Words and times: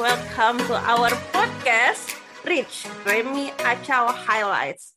welcome 0.00 0.56
to 0.64 0.72
our 0.88 1.12
podcast 1.36 2.16
Rich 2.48 2.88
Remy 3.04 3.52
Acau 3.60 4.08
Highlights. 4.08 4.96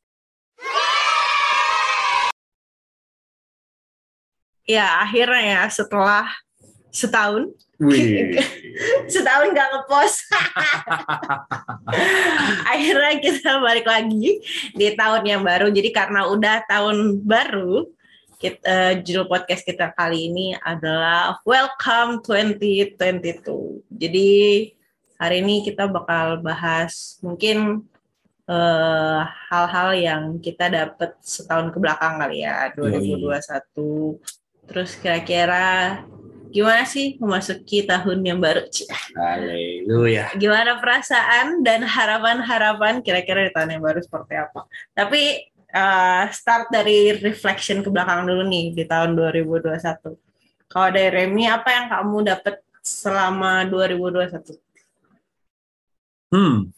Ya 4.64 5.04
akhirnya 5.04 5.44
ya 5.44 5.62
setelah 5.68 6.32
setahun 6.96 7.52
Wih. 7.76 8.40
setahun 9.14 9.52
nggak 9.52 9.68
ngepost 9.68 10.32
akhirnya 12.72 13.14
kita 13.20 13.60
balik 13.60 13.84
lagi 13.84 14.40
di 14.72 14.88
tahun 14.96 15.28
yang 15.28 15.44
baru 15.44 15.76
jadi 15.76 15.92
karena 15.92 16.32
udah 16.32 16.64
tahun 16.72 17.20
baru 17.20 17.84
kita, 18.40 19.04
judul 19.04 19.28
podcast 19.28 19.68
kita 19.68 19.92
kali 19.92 20.32
ini 20.32 20.56
adalah 20.64 21.36
Welcome 21.44 22.24
2022 22.24 22.96
jadi 23.92 24.32
hari 25.16 25.42
ini 25.44 25.64
kita 25.64 25.88
bakal 25.88 26.44
bahas 26.44 27.20
mungkin 27.24 27.88
eh, 28.48 29.20
hal-hal 29.50 29.90
yang 29.96 30.24
kita 30.44 30.68
dapat 30.68 31.16
setahun 31.24 31.72
ke 31.72 31.78
belakang 31.80 32.20
kali 32.20 32.44
ya 32.44 32.72
2021 32.76 33.36
terus 34.66 34.98
kira-kira 34.98 36.02
gimana 36.56 36.88
sih 36.88 37.20
memasuki 37.20 37.84
tahun 37.84 38.24
yang 38.24 38.40
baru. 38.40 38.64
Haleluya. 39.12 40.32
gimana 40.40 40.80
perasaan 40.80 41.60
dan 41.68 41.84
harapan-harapan 41.84 43.04
kira-kira 43.04 43.44
di 43.44 43.52
tahun 43.52 43.76
yang 43.76 43.84
baru 43.84 44.00
seperti 44.00 44.40
apa. 44.40 44.64
Tapi 44.96 45.52
uh, 45.76 46.24
start 46.32 46.72
dari 46.72 47.12
reflection 47.20 47.84
ke 47.84 47.92
belakang 47.92 48.24
dulu 48.24 48.48
nih 48.48 48.72
di 48.72 48.88
tahun 48.88 49.20
2021. 49.20 49.76
Kalau 50.72 50.90
dari 50.96 51.10
Remy, 51.12 51.44
apa 51.52 51.70
yang 51.76 51.86
kamu 51.92 52.18
dapat 52.24 52.56
selama 52.80 53.68
2021? 53.68 54.65
Hmm. 56.30 56.70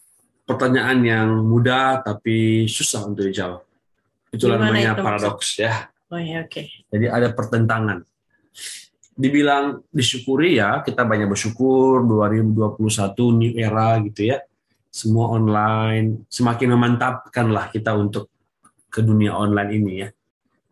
Pertanyaan 0.48 1.00
yang 1.04 1.30
mudah 1.44 2.00
tapi 2.04 2.68
susah 2.72 3.04
untuk 3.04 3.28
dijawab. 3.28 3.68
Itulah 4.32 4.60
Gimana 4.60 4.72
namanya 4.72 4.92
itu 4.96 5.04
paradoks 5.04 5.50
ya. 5.60 5.92
Oh 6.08 6.20
ya 6.20 6.44
oke. 6.48 6.64
Jadi 6.88 7.06
ada 7.08 7.28
pertentangan. 7.36 8.00
Dibilang 9.18 9.82
disyukuri 9.92 10.62
ya, 10.62 10.86
kita 10.86 11.04
banyak 11.04 11.28
bersyukur 11.28 12.06
2021 12.06 13.40
new 13.40 13.54
era 13.60 13.98
gitu 14.06 14.32
ya. 14.32 14.40
Semua 14.88 15.36
online, 15.36 16.24
semakin 16.32 16.78
memantapkan 16.78 17.50
lah 17.52 17.68
kita 17.74 17.92
untuk 17.98 18.32
ke 18.88 19.04
dunia 19.04 19.36
online 19.36 19.72
ini 19.74 19.94
ya. 20.06 20.10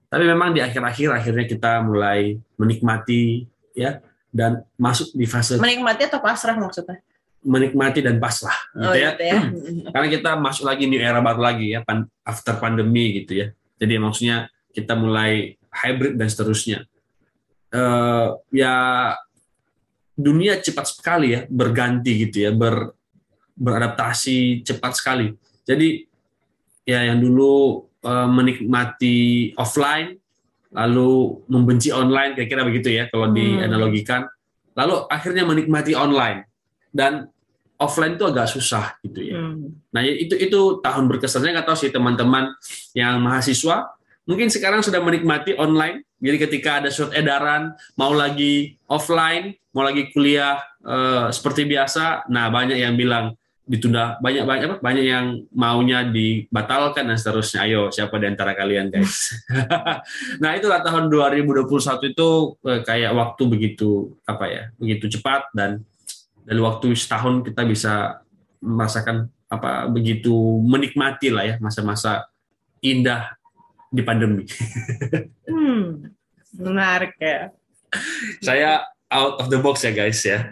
Tapi 0.07 0.23
memang 0.23 0.55
di 0.55 0.63
akhir-akhir 0.63 1.09
akhirnya 1.11 1.45
kita 1.49 1.83
mulai 1.83 2.39
menikmati 2.55 3.43
ya 3.75 3.99
dan 4.31 4.63
masuk 4.79 5.11
di 5.11 5.27
fase 5.27 5.59
Menikmati 5.59 6.07
atau 6.07 6.23
pasrah 6.23 6.55
maksudnya? 6.55 7.03
Menikmati 7.45 8.01
dan 8.01 8.17
pasrah 8.17 8.57
gitu 8.73 8.89
Oh 8.89 8.95
ya. 8.97 9.13
gitu 9.13 9.23
ya. 9.23 9.39
Karena 9.93 10.07
kita 10.09 10.29
masuk 10.35 10.65
lagi 10.65 10.89
new 10.89 10.97
era 10.97 11.21
baru 11.21 11.41
lagi 11.45 11.77
ya, 11.77 11.85
pan- 11.85 12.09
after 12.25 12.57
pandemi 12.57 13.21
gitu 13.21 13.37
ya. 13.37 13.47
Jadi 13.77 13.93
maksudnya 14.01 14.37
kita 14.73 14.97
mulai 14.97 15.53
hybrid 15.69 16.17
dan 16.17 16.25
seterusnya. 16.25 16.89
Eh, 17.69 18.27
ya 18.51 18.73
dunia 20.15 20.57
cepat 20.57 20.89
sekali 20.89 21.35
ya 21.37 21.45
berganti 21.45 22.25
gitu 22.25 22.47
ya, 22.47 22.51
ber, 22.55 22.95
beradaptasi 23.55 24.63
cepat 24.63 24.97
sekali. 24.97 25.31
Jadi 25.63 26.07
ya 26.83 27.05
yang 27.13 27.21
dulu 27.21 27.85
eh, 28.01 28.29
menikmati 28.29 29.17
offline, 29.57 30.13
lalu 30.73 31.41
membenci 31.49 31.89
online, 31.89 32.33
kira-kira 32.33 32.61
begitu 32.61 32.89
ya 32.89 33.05
kalau 33.09 33.29
Hmm. 33.29 33.37
dianalogikan. 33.37 34.25
Lalu 34.75 35.07
akhirnya 35.07 35.47
menikmati 35.47 35.95
online 35.95 36.45
dan 36.91 37.31
offline 37.75 38.15
itu 38.15 38.25
agak 38.27 38.47
susah 38.47 38.95
gitu 39.03 39.19
ya. 39.21 39.39
Hmm. 39.39 39.75
Nah 39.91 40.01
itu 40.03 40.35
itu 40.35 40.79
tahun 40.79 41.05
berkesannya 41.11 41.55
nggak 41.55 41.67
tahu 41.67 41.77
sih 41.77 41.91
teman-teman 41.91 42.55
yang 42.95 43.19
mahasiswa 43.19 43.95
mungkin 44.25 44.49
sekarang 44.49 44.81
sudah 44.81 44.99
menikmati 44.99 45.55
online. 45.55 46.03
Jadi 46.19 46.37
ketika 46.41 46.81
ada 46.81 46.89
surat 46.89 47.13
edaran 47.13 47.77
mau 47.93 48.11
lagi 48.11 48.75
offline, 48.89 49.53
mau 49.71 49.85
lagi 49.85 50.09
kuliah 50.09 50.57
eh, 50.81 51.29
seperti 51.29 51.69
biasa, 51.69 52.25
nah 52.31 52.49
banyak 52.49 52.81
yang 52.81 52.97
bilang 52.97 53.37
ditunda, 53.65 54.21
banyak 54.21 54.45
banyak 54.45 54.65
apa? 54.69 54.77
Banyak 54.81 55.05
yang 55.05 55.25
maunya 55.53 56.05
dibatalkan 56.05 57.09
dan 57.09 57.17
seterusnya. 57.17 57.65
Ayo 57.65 57.89
siapa 57.89 58.17
di 58.21 58.25
antara 58.29 58.53
kalian 58.53 58.93
guys? 58.93 59.33
nah 60.41 60.53
itulah 60.53 60.81
tahun 60.81 61.09
2021 61.09 62.13
itu 62.13 62.29
eh, 62.65 62.81
kayak 62.81 63.11
waktu 63.13 63.43
begitu 63.45 64.13
apa 64.25 64.45
ya, 64.49 64.63
begitu 64.81 65.09
cepat 65.19 65.49
dan 65.53 65.85
dari 66.45 66.61
waktu 66.61 66.93
setahun 66.93 67.41
kita 67.41 67.65
bisa 67.65 68.21
merasakan 68.61 69.27
apa 69.49 69.89
begitu 69.89 70.33
menikmati 70.61 71.33
lah 71.33 71.43
ya 71.45 71.55
masa-masa 71.57 72.29
indah 72.81 73.33
di 73.89 74.01
pandemi. 74.05 74.45
Hmm. 75.45 76.11
Menarik 76.57 77.15
ya. 77.21 77.53
Saya 78.43 78.83
out 79.07 79.39
of 79.39 79.47
the 79.47 79.61
box 79.61 79.87
ya 79.87 79.95
guys 79.95 80.19
ya. 80.25 80.51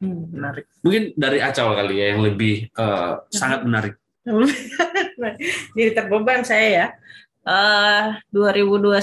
Hmm, 0.00 0.32
menarik. 0.32 0.64
Mungkin 0.80 1.12
dari 1.18 1.42
Acau 1.44 1.76
kali 1.76 1.98
ya 1.98 2.16
yang 2.16 2.24
lebih 2.24 2.72
eh, 2.72 3.12
sangat 3.28 3.68
menarik. 3.68 3.94
Jadi 5.76 5.90
terbeban 5.92 6.46
saya 6.46 6.66
ya. 6.72 6.86
Eh 7.44 8.06
2021 8.32 8.96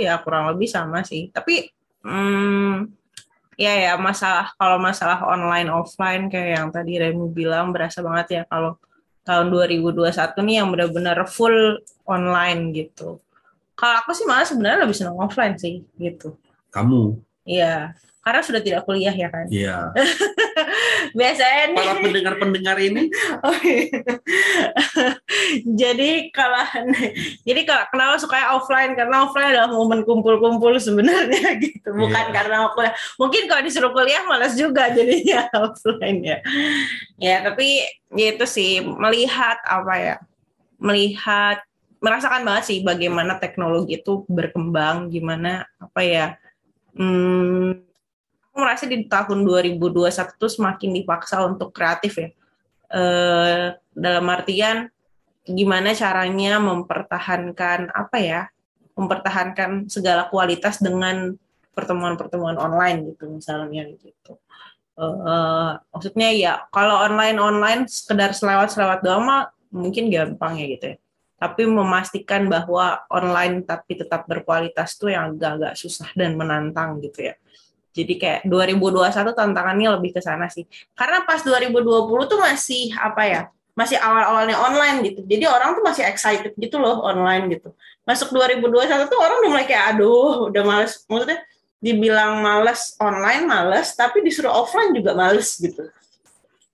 ya 0.00 0.14
kurang 0.24 0.56
lebih 0.56 0.70
sama 0.70 1.04
sih. 1.04 1.28
Tapi 1.34 1.68
hmm, 2.00 2.95
ya 3.56 3.72
ya 3.72 3.92
masalah 3.96 4.52
kalau 4.60 4.76
masalah 4.76 5.18
online 5.24 5.72
offline 5.72 6.28
kayak 6.28 6.60
yang 6.60 6.68
tadi 6.68 7.00
Remu 7.00 7.32
bilang 7.32 7.72
berasa 7.72 8.04
banget 8.04 8.26
ya 8.30 8.42
kalau 8.48 8.76
tahun 9.26 9.50
2021 9.50 10.12
nih 10.46 10.56
yang 10.62 10.68
benar-benar 10.70 11.18
full 11.26 11.82
online 12.06 12.70
gitu. 12.70 13.18
Kalau 13.76 13.94
aku 14.00 14.14
sih 14.16 14.24
malah 14.24 14.46
sebenarnya 14.46 14.86
lebih 14.86 14.96
senang 14.96 15.18
offline 15.18 15.58
sih 15.58 15.82
gitu. 15.98 16.38
Kamu, 16.70 17.16
Iya, 17.46 17.94
karena 18.26 18.42
sudah 18.42 18.58
tidak 18.58 18.82
kuliah 18.82 19.14
ya 19.14 19.30
kan. 19.30 19.46
ya 19.46 19.94
Biasanya 21.18 21.62
nih 21.70 21.78
para 21.78 21.94
pendengar-pendengar 22.02 22.76
ini 22.82 23.06
Oh, 23.46 23.54
iya. 23.62 23.86
jadi 25.78 26.10
kalau 26.34 26.64
jadi 27.46 27.60
kalau 27.62 27.84
kenapa 27.94 28.14
suka 28.18 28.58
offline 28.58 28.98
karena 28.98 29.22
offline 29.22 29.54
adalah 29.54 29.70
momen 29.70 30.02
kumpul-kumpul 30.02 30.74
sebenarnya 30.82 31.54
gitu 31.62 31.94
bukan 31.94 32.24
Iya. 32.26 32.34
karena 32.34 32.56
aku 32.66 32.82
mungkin 33.22 33.46
kalau 33.46 33.62
disuruh 33.62 33.94
kuliah 33.94 34.26
malas 34.26 34.58
juga 34.58 34.90
jadinya 34.90 35.46
offline 35.62 36.18
ya 36.26 36.38
ya 37.22 37.36
tapi 37.46 37.86
ya 38.10 38.34
itu 38.34 38.46
sih 38.48 38.82
melihat 38.82 39.62
apa 39.62 39.94
ya 39.94 40.16
melihat 40.82 41.62
merasakan 42.02 42.42
banget 42.42 42.64
sih 42.66 42.78
bagaimana 42.82 43.38
teknologi 43.38 44.02
itu 44.02 44.26
berkembang 44.28 45.08
gimana 45.08 45.64
apa 45.78 46.00
ya 46.02 46.26
hmm, 46.98 47.85
aku 48.56 48.64
merasa 48.64 48.88
di 48.88 49.04
tahun 49.04 49.44
2021 49.44 50.40
tuh 50.40 50.48
semakin 50.48 50.90
dipaksa 50.96 51.44
untuk 51.44 51.76
kreatif 51.76 52.16
ya. 52.16 52.32
Eh, 52.88 53.76
dalam 53.92 54.24
artian 54.32 54.88
gimana 55.44 55.92
caranya 55.92 56.56
mempertahankan 56.64 57.92
apa 57.92 58.16
ya 58.16 58.40
mempertahankan 58.96 59.92
segala 59.92 60.32
kualitas 60.32 60.80
dengan 60.80 61.36
pertemuan-pertemuan 61.76 62.56
online 62.56 63.12
gitu 63.12 63.28
misalnya 63.28 63.92
gitu. 63.92 64.40
Eh, 64.96 65.72
maksudnya 65.92 66.32
ya 66.32 66.64
kalau 66.72 66.96
online 67.04 67.36
online 67.36 67.84
sekedar 67.92 68.32
selewat 68.32 68.72
selewat 68.72 69.04
doang 69.04 69.28
mah 69.28 69.52
mungkin 69.68 70.08
gampang 70.08 70.56
ya 70.56 70.66
gitu 70.72 70.96
ya. 70.96 70.98
Tapi 71.36 71.68
memastikan 71.68 72.48
bahwa 72.48 73.04
online 73.12 73.68
tapi 73.68 74.00
tetap 74.00 74.24
berkualitas 74.24 74.96
tuh 74.96 75.12
yang 75.12 75.36
agak-agak 75.36 75.76
susah 75.76 76.08
dan 76.16 76.40
menantang 76.40 77.04
gitu 77.04 77.28
ya 77.28 77.36
jadi 77.96 78.14
kayak 78.20 78.40
2021 78.44 79.32
tantangannya 79.32 79.88
lebih 79.96 80.12
ke 80.12 80.20
sana 80.20 80.52
sih. 80.52 80.68
Karena 80.92 81.24
pas 81.24 81.40
2020 81.40 82.28
tuh 82.28 82.36
masih 82.36 82.92
apa 83.00 83.22
ya 83.24 83.42
masih 83.76 83.96
awal-awalnya 84.00 84.56
online 84.56 85.04
gitu. 85.04 85.20
Jadi 85.24 85.44
orang 85.48 85.76
tuh 85.76 85.84
masih 85.84 86.04
excited 86.04 86.52
gitu 86.56 86.76
loh 86.76 87.00
online 87.00 87.56
gitu. 87.56 87.72
Masuk 88.04 88.32
2021 88.32 89.08
tuh 89.08 89.18
orang 89.20 89.36
udah 89.44 89.50
mulai 89.52 89.66
kayak 89.68 89.96
aduh 89.96 90.52
udah 90.52 90.62
males. 90.64 91.04
Maksudnya 91.08 91.40
dibilang 91.80 92.40
males 92.40 92.96
online 93.00 93.44
males 93.44 93.92
tapi 93.92 94.24
disuruh 94.24 94.52
offline 94.52 94.92
juga 94.92 95.16
males 95.16 95.56
gitu. 95.56 95.88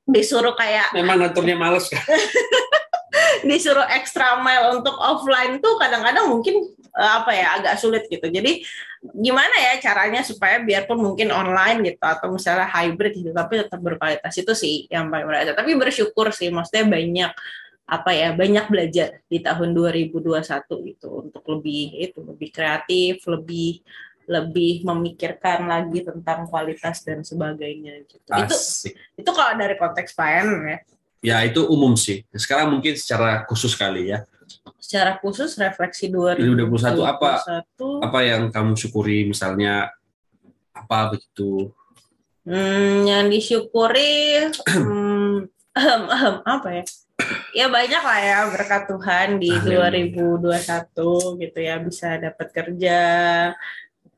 Disuruh 0.06 0.54
kayak 0.58 0.94
memang 0.94 1.22
ngaturnya 1.22 1.54
males 1.54 1.86
kan. 1.86 2.02
disuruh 3.48 3.84
extra 3.92 4.40
mile 4.40 4.80
untuk 4.80 4.96
offline 4.96 5.60
tuh 5.60 5.76
kadang-kadang 5.76 6.32
mungkin 6.32 6.72
eh, 6.78 7.12
apa 7.20 7.30
ya 7.32 7.46
agak 7.60 7.74
sulit 7.78 8.08
gitu. 8.08 8.24
Jadi 8.28 8.64
gimana 9.02 9.50
ya 9.58 9.82
caranya 9.82 10.22
supaya 10.22 10.62
biarpun 10.62 10.98
mungkin 10.98 11.34
online 11.34 11.82
gitu 11.82 12.02
atau 12.02 12.30
misalnya 12.30 12.70
hybrid 12.70 13.18
gitu 13.18 13.34
tapi 13.34 13.58
tetap 13.58 13.82
berkualitas 13.82 14.34
itu 14.38 14.52
sih 14.54 14.74
yang 14.88 15.12
paling 15.12 15.26
berasa. 15.26 15.52
Tapi 15.52 15.70
bersyukur 15.76 16.30
sih 16.32 16.48
maksudnya 16.48 16.86
banyak 16.88 17.32
apa 17.92 18.10
ya 18.14 18.32
banyak 18.32 18.72
belajar 18.72 19.20
di 19.28 19.42
tahun 19.42 19.74
2021 19.76 20.40
gitu 20.94 21.08
untuk 21.28 21.44
lebih 21.44 21.92
itu 21.98 22.18
lebih 22.24 22.48
kreatif, 22.48 23.26
lebih 23.28 23.82
lebih 24.30 24.86
memikirkan 24.86 25.66
lagi 25.66 26.06
tentang 26.06 26.46
kualitas 26.46 27.02
dan 27.02 27.26
sebagainya 27.26 28.06
gitu. 28.06 28.22
Itu 28.22 28.54
Asik. 28.54 28.94
itu 29.18 29.30
kalau 29.34 29.58
dari 29.58 29.74
konteks 29.74 30.14
pelayanan 30.14 30.62
ya. 30.62 30.78
Ya 31.22 31.38
itu 31.46 31.62
umum 31.70 31.94
sih. 31.94 32.26
Sekarang 32.34 32.74
mungkin 32.74 32.98
secara 32.98 33.46
khusus 33.46 33.78
kali 33.78 34.10
ya. 34.10 34.26
Secara 34.82 35.16
khusus 35.22 35.54
refleksi 35.54 36.10
2021 36.10 36.98
2021 36.98 37.06
apa 37.06 37.32
apa 38.02 38.18
yang 38.26 38.50
kamu 38.50 38.74
syukuri 38.74 39.24
misalnya 39.30 39.94
apa 40.74 41.14
begitu? 41.14 41.70
Hmm, 42.42 43.06
yang 43.06 43.30
disyukuri 43.30 44.50
hmm, 44.66 45.46
apa 46.42 46.68
ya? 46.82 46.84
Ya 47.54 47.66
banyak 47.70 48.02
lah 48.02 48.18
ya 48.18 48.38
berkat 48.50 48.90
Tuhan 48.90 49.38
di 49.38 49.54
Amin. 49.54 50.42
2021 50.42 51.38
gitu 51.38 51.58
ya 51.62 51.78
bisa 51.78 52.18
dapat 52.18 52.48
kerja. 52.50 53.00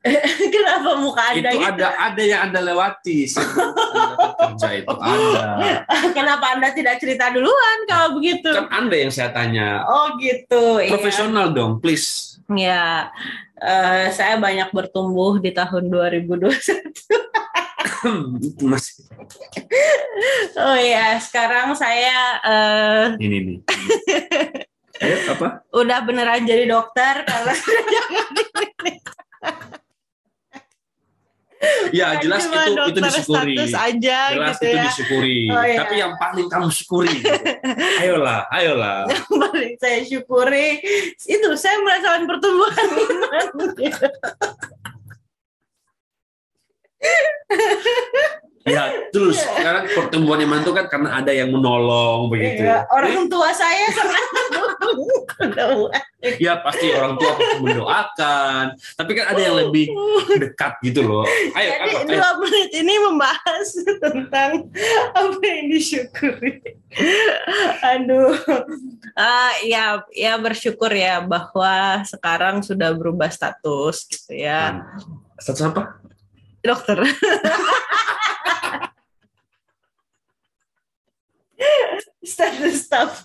Kenapa 0.53 0.91
muka 1.01 1.33
Anda 1.33 1.49
itu 1.49 1.57
gitu? 1.57 1.71
ada 1.81 1.87
ada 1.97 2.21
yang 2.21 2.41
anda 2.49 2.59
lewati 2.61 3.25
kerja 4.45 4.69
itu 4.77 4.95
ada. 5.01 5.43
Kenapa 6.13 6.45
Anda 6.53 6.69
tidak 6.77 7.01
cerita 7.01 7.33
duluan 7.33 7.77
kalau 7.89 8.13
begitu? 8.17 8.53
Kan 8.53 8.69
anda 8.69 8.95
yang 8.95 9.09
saya 9.09 9.33
tanya. 9.33 9.81
Oh 9.89 10.13
gitu. 10.21 10.77
iya. 10.77 10.93
Profesional 10.93 11.51
dong, 11.51 11.81
please. 11.81 12.37
Ya, 12.53 13.09
eh, 13.57 14.13
saya 14.13 14.37
banyak 14.37 14.69
bertumbuh 14.69 15.41
di 15.41 15.49
tahun 15.49 15.89
2021. 15.89 16.61
itu 18.37 18.69
masih 18.69 19.01
Oh 20.61 20.77
ya, 20.77 21.17
sekarang 21.17 21.73
saya 21.73 22.37
eh, 22.45 23.05
ini 23.17 23.37
nih. 23.41 23.59
Eh, 24.95 25.27
apa? 25.27 25.59
udah 25.75 26.07
beneran 26.07 26.47
jadi 26.47 26.71
dokter 26.71 27.27
karena 27.27 27.51
Ya 31.93 32.19
jelas 32.19 32.45
cuma 32.47 32.65
itu 32.67 32.81
itu 32.91 32.99
disyukuri. 32.99 33.55
aja 33.71 34.19
Jelas 34.35 34.55
gitu 34.57 34.65
itu 34.65 34.77
ya. 34.77 34.83
disyukuri. 34.89 35.39
Oh, 35.51 35.63
iya. 35.63 35.77
Tapi 35.83 35.95
yang 36.01 36.13
paling 36.19 36.47
kamu 36.49 36.69
syukuri. 36.73 37.15
gitu. 37.21 37.31
ayolah, 38.01 38.39
ayolah. 38.51 38.97
Yang 39.07 39.25
paling 39.31 39.73
saya 39.79 39.99
syukuri 40.03 40.67
itu 41.25 41.49
saya 41.55 41.77
merasakan 41.81 42.23
pertumbuhan 42.27 42.87
iman. 42.89 43.47
Ya 48.65 48.89
terus 49.13 49.37
sekarang 49.37 49.85
pertumbuhan 49.93 50.41
iman 50.41 50.65
itu 50.65 50.73
kan 50.73 50.89
karena 50.89 51.21
ada 51.21 51.29
yang 51.29 51.53
menolong 51.53 52.33
begitu. 52.33 52.65
Iya, 52.65 52.89
orang 52.89 53.29
tua 53.29 53.53
saya 53.53 53.93
Ya 56.41 56.57
pasti 56.57 56.89
orang 56.89 57.21
tua 57.21 57.37
mendoakan. 57.61 58.73
Tapi 58.97 59.11
kan 59.13 59.25
ada 59.29 59.41
yang 59.41 59.55
lebih 59.61 59.93
dekat 60.35 60.81
gitu 60.81 61.05
loh. 61.05 61.21
Ayo, 61.53 61.69
Jadi 61.69 61.93
apa? 61.93 61.99
Ayo. 62.01 62.07
dua 62.09 62.29
menit 62.41 62.69
ini 62.73 62.93
membahas 62.97 63.67
tentang 64.01 64.51
apa 65.13 65.43
yang 65.45 65.65
disyukuri. 65.69 66.53
Aduh, 67.83 68.33
Ah, 69.13 69.53
ya 69.63 70.03
ya 70.11 70.35
bersyukur 70.35 70.89
ya 70.89 71.21
bahwa 71.21 72.03
sekarang 72.03 72.59
sudah 72.59 72.91
berubah 72.91 73.31
status 73.31 74.03
gitu 74.09 74.35
ya 74.35 74.81
Status 75.39 75.71
apa? 75.71 76.01
dokter. 76.59 76.99
status 82.25 82.75
staff. 82.85 83.11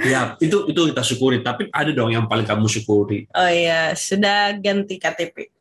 Ya 0.00 0.40
itu 0.40 0.64
itu 0.72 0.80
kita 0.94 1.04
syukuri. 1.04 1.44
Tapi 1.44 1.68
ada 1.68 1.92
dong 1.92 2.08
yang 2.08 2.24
paling 2.24 2.48
kamu 2.48 2.64
syukuri. 2.72 3.28
Oh 3.36 3.50
iya, 3.52 3.92
sudah 3.92 4.56
ganti 4.56 4.96
KTP. 4.96 5.52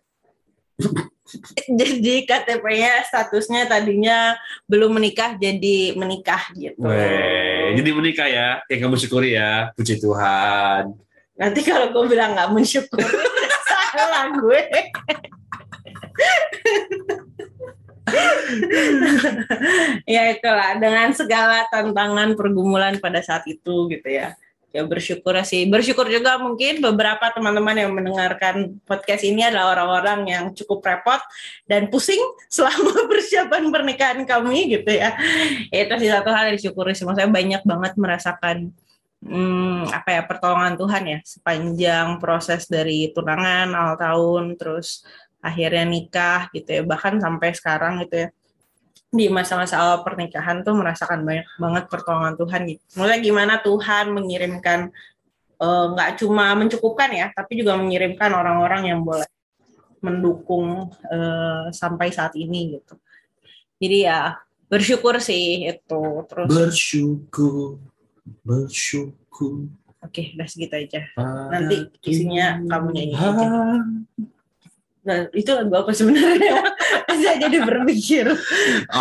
jadi 1.79 2.23
KTP-nya 2.23 3.03
statusnya 3.03 3.67
tadinya 3.67 4.39
belum 4.63 4.95
menikah 4.95 5.35
jadi 5.35 5.91
menikah 5.99 6.55
gitu. 6.55 6.79
Weh, 6.87 7.75
jadi 7.75 7.89
menikah 7.91 8.27
ya, 8.31 8.47
yang 8.71 8.87
kamu 8.87 8.95
syukuri 8.95 9.35
ya, 9.35 9.75
puji 9.75 9.99
Tuhan. 9.99 10.95
Nanti 11.35 11.59
kalau 11.67 11.91
gue 11.91 12.03
bilang 12.07 12.31
nggak 12.31 12.49
mensyukuri, 12.55 13.03
salah 13.93 14.31
gue. 14.39 14.61
ya 20.15 20.31
itulah 20.31 20.79
dengan 20.79 21.11
segala 21.11 21.67
tantangan 21.67 22.33
pergumulan 22.33 22.95
pada 22.97 23.19
saat 23.19 23.43
itu 23.47 23.91
gitu 23.91 24.07
ya. 24.07 24.33
Ya 24.75 24.83
bersyukur 24.83 25.31
sih. 25.47 25.63
Bersyukur 25.71 26.11
juga 26.11 26.35
mungkin 26.37 26.83
beberapa 26.83 27.31
teman-teman 27.31 27.73
yang 27.73 27.91
mendengarkan 27.95 28.77
podcast 28.83 29.23
ini 29.23 29.47
adalah 29.47 29.73
orang-orang 29.73 30.19
yang 30.27 30.43
cukup 30.53 30.83
repot 30.83 31.23
dan 31.65 31.87
pusing 31.87 32.19
selama 32.51 33.07
persiapan 33.07 33.71
pernikahan 33.71 34.21
kami 34.27 34.77
gitu 34.77 34.91
ya. 34.91 35.15
Itu 35.71 35.95
sih 35.97 36.11
satu 36.11 36.29
hal 36.29 36.51
yang 36.51 36.55
disyukuri 36.59 36.93
sih. 36.93 37.07
Maksudnya 37.07 37.31
banyak 37.31 37.61
banget 37.63 37.93
merasakan 37.95 38.75
hmm, 39.23 39.89
apa 39.89 40.09
ya 40.13 40.21
pertolongan 40.27 40.75
Tuhan 40.77 41.03
ya 41.09 41.19
sepanjang 41.25 42.07
proses 42.21 42.69
dari 42.69 43.09
tunangan 43.15 43.73
awal 43.73 43.95
tahun 43.97 44.43
terus 44.59 45.05
akhirnya 45.47 45.85
nikah 45.87 46.51
gitu 46.51 46.69
ya 46.69 46.81
bahkan 46.83 47.15
sampai 47.17 47.55
sekarang 47.55 48.03
gitu 48.03 48.27
ya 48.27 48.29
di 49.07 49.31
masa-masa 49.31 49.79
awal 49.79 50.03
pernikahan 50.03 50.67
tuh 50.67 50.75
merasakan 50.75 51.23
banyak 51.23 51.47
banget 51.55 51.83
pertolongan 51.87 52.35
Tuhan 52.35 52.61
gitu. 52.67 52.83
Mulai 52.99 53.17
gimana 53.23 53.53
Tuhan 53.63 54.11
mengirimkan 54.11 54.91
eh, 55.63 55.85
nggak 55.95 56.19
cuma 56.19 56.51
mencukupkan 56.59 57.09
ya, 57.15 57.31
tapi 57.31 57.63
juga 57.63 57.79
mengirimkan 57.79 58.35
orang-orang 58.35 58.91
yang 58.91 58.99
boleh 59.07 59.25
mendukung 60.03 60.91
eh, 61.07 61.71
sampai 61.71 62.11
saat 62.11 62.35
ini 62.35 62.77
gitu. 62.77 62.99
Jadi 63.79 63.97
ya 64.11 64.35
bersyukur 64.67 65.23
sih 65.23 65.71
itu. 65.71 66.01
Terus 66.27 66.47
Bersyukur, 66.51 67.79
bersyukur. 68.43 69.71
oke, 70.03 70.21
udah 70.35 70.47
segitu 70.51 70.75
aja. 70.83 71.01
Nanti 71.47 71.87
isinya 72.03 72.59
kamu 72.59 72.87
nyanyi 72.91 73.15
aja. 73.15 73.47
Nah, 75.07 75.31
itu 75.31 75.47
lagu 75.55 75.71
apa 75.71 75.95
sebenarnya? 75.95 76.59
Saya 77.23 77.39
jadi 77.47 77.63
berpikir. 77.63 78.27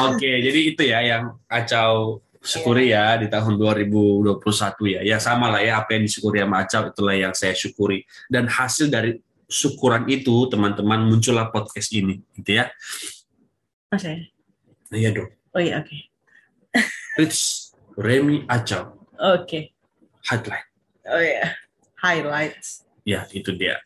Oke, 0.06 0.31
jadi 0.38 0.61
itu 0.62 0.82
ya 0.87 1.03
yang 1.03 1.35
kacau 1.50 2.23
syukuri 2.38 2.94
ya 2.94 3.19
di 3.19 3.26
tahun 3.26 3.58
2021 3.58 4.38
ya. 4.87 5.00
Ya 5.03 5.19
sama 5.19 5.50
lah 5.50 5.58
ya 5.58 5.82
apa 5.82 5.99
yang 5.99 6.06
disyukuri 6.06 6.38
sama 6.38 6.62
Acau 6.62 6.82
itulah 6.94 7.17
yang 7.19 7.35
saya 7.35 7.58
syukuri. 7.58 8.06
Dan 8.31 8.46
hasil 8.46 8.86
dari 8.86 9.19
syukuran 9.51 10.06
itu 10.06 10.46
teman-teman 10.46 11.03
muncullah 11.10 11.51
podcast 11.51 11.91
ini 11.91 12.22
gitu 12.39 12.63
ya. 12.63 12.70
Mas 13.91 14.06
ya? 14.06 14.15
Iya 14.94 15.10
dong. 15.10 15.31
Oh 15.51 15.60
iya, 15.60 15.82
oke. 15.82 15.98
Rich 17.19 17.72
Remy 17.98 18.46
Acau 18.46 18.94
Oke. 19.19 19.75
headline. 20.31 20.69
Oh 21.10 21.19
iya. 21.19 21.58
Highlights. 21.98 22.85
Ya, 23.06 23.22
itu 23.31 23.55
dia. 23.55 23.79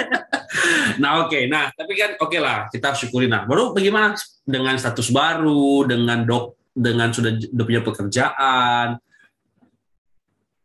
nah, 1.02 1.28
oke. 1.28 1.44
Nah, 1.44 1.68
tapi 1.76 1.92
kan 1.92 2.16
oke 2.16 2.40
lah, 2.40 2.72
kita 2.72 2.96
syukuri 2.96 3.28
nah. 3.28 3.44
Baru 3.44 3.76
bagaimana 3.76 4.16
dengan 4.48 4.80
status 4.80 5.12
baru, 5.12 5.84
dengan 5.84 6.24
dok 6.24 6.56
dengan 6.72 7.12
sudah 7.12 7.36
punya 7.52 7.84
pekerjaan. 7.84 8.96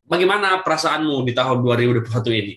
Bagaimana 0.05 0.61
perasaanmu 0.63 1.25
di 1.27 1.33
tahun 1.35 1.65
2021 1.65 2.07
ini? 2.31 2.55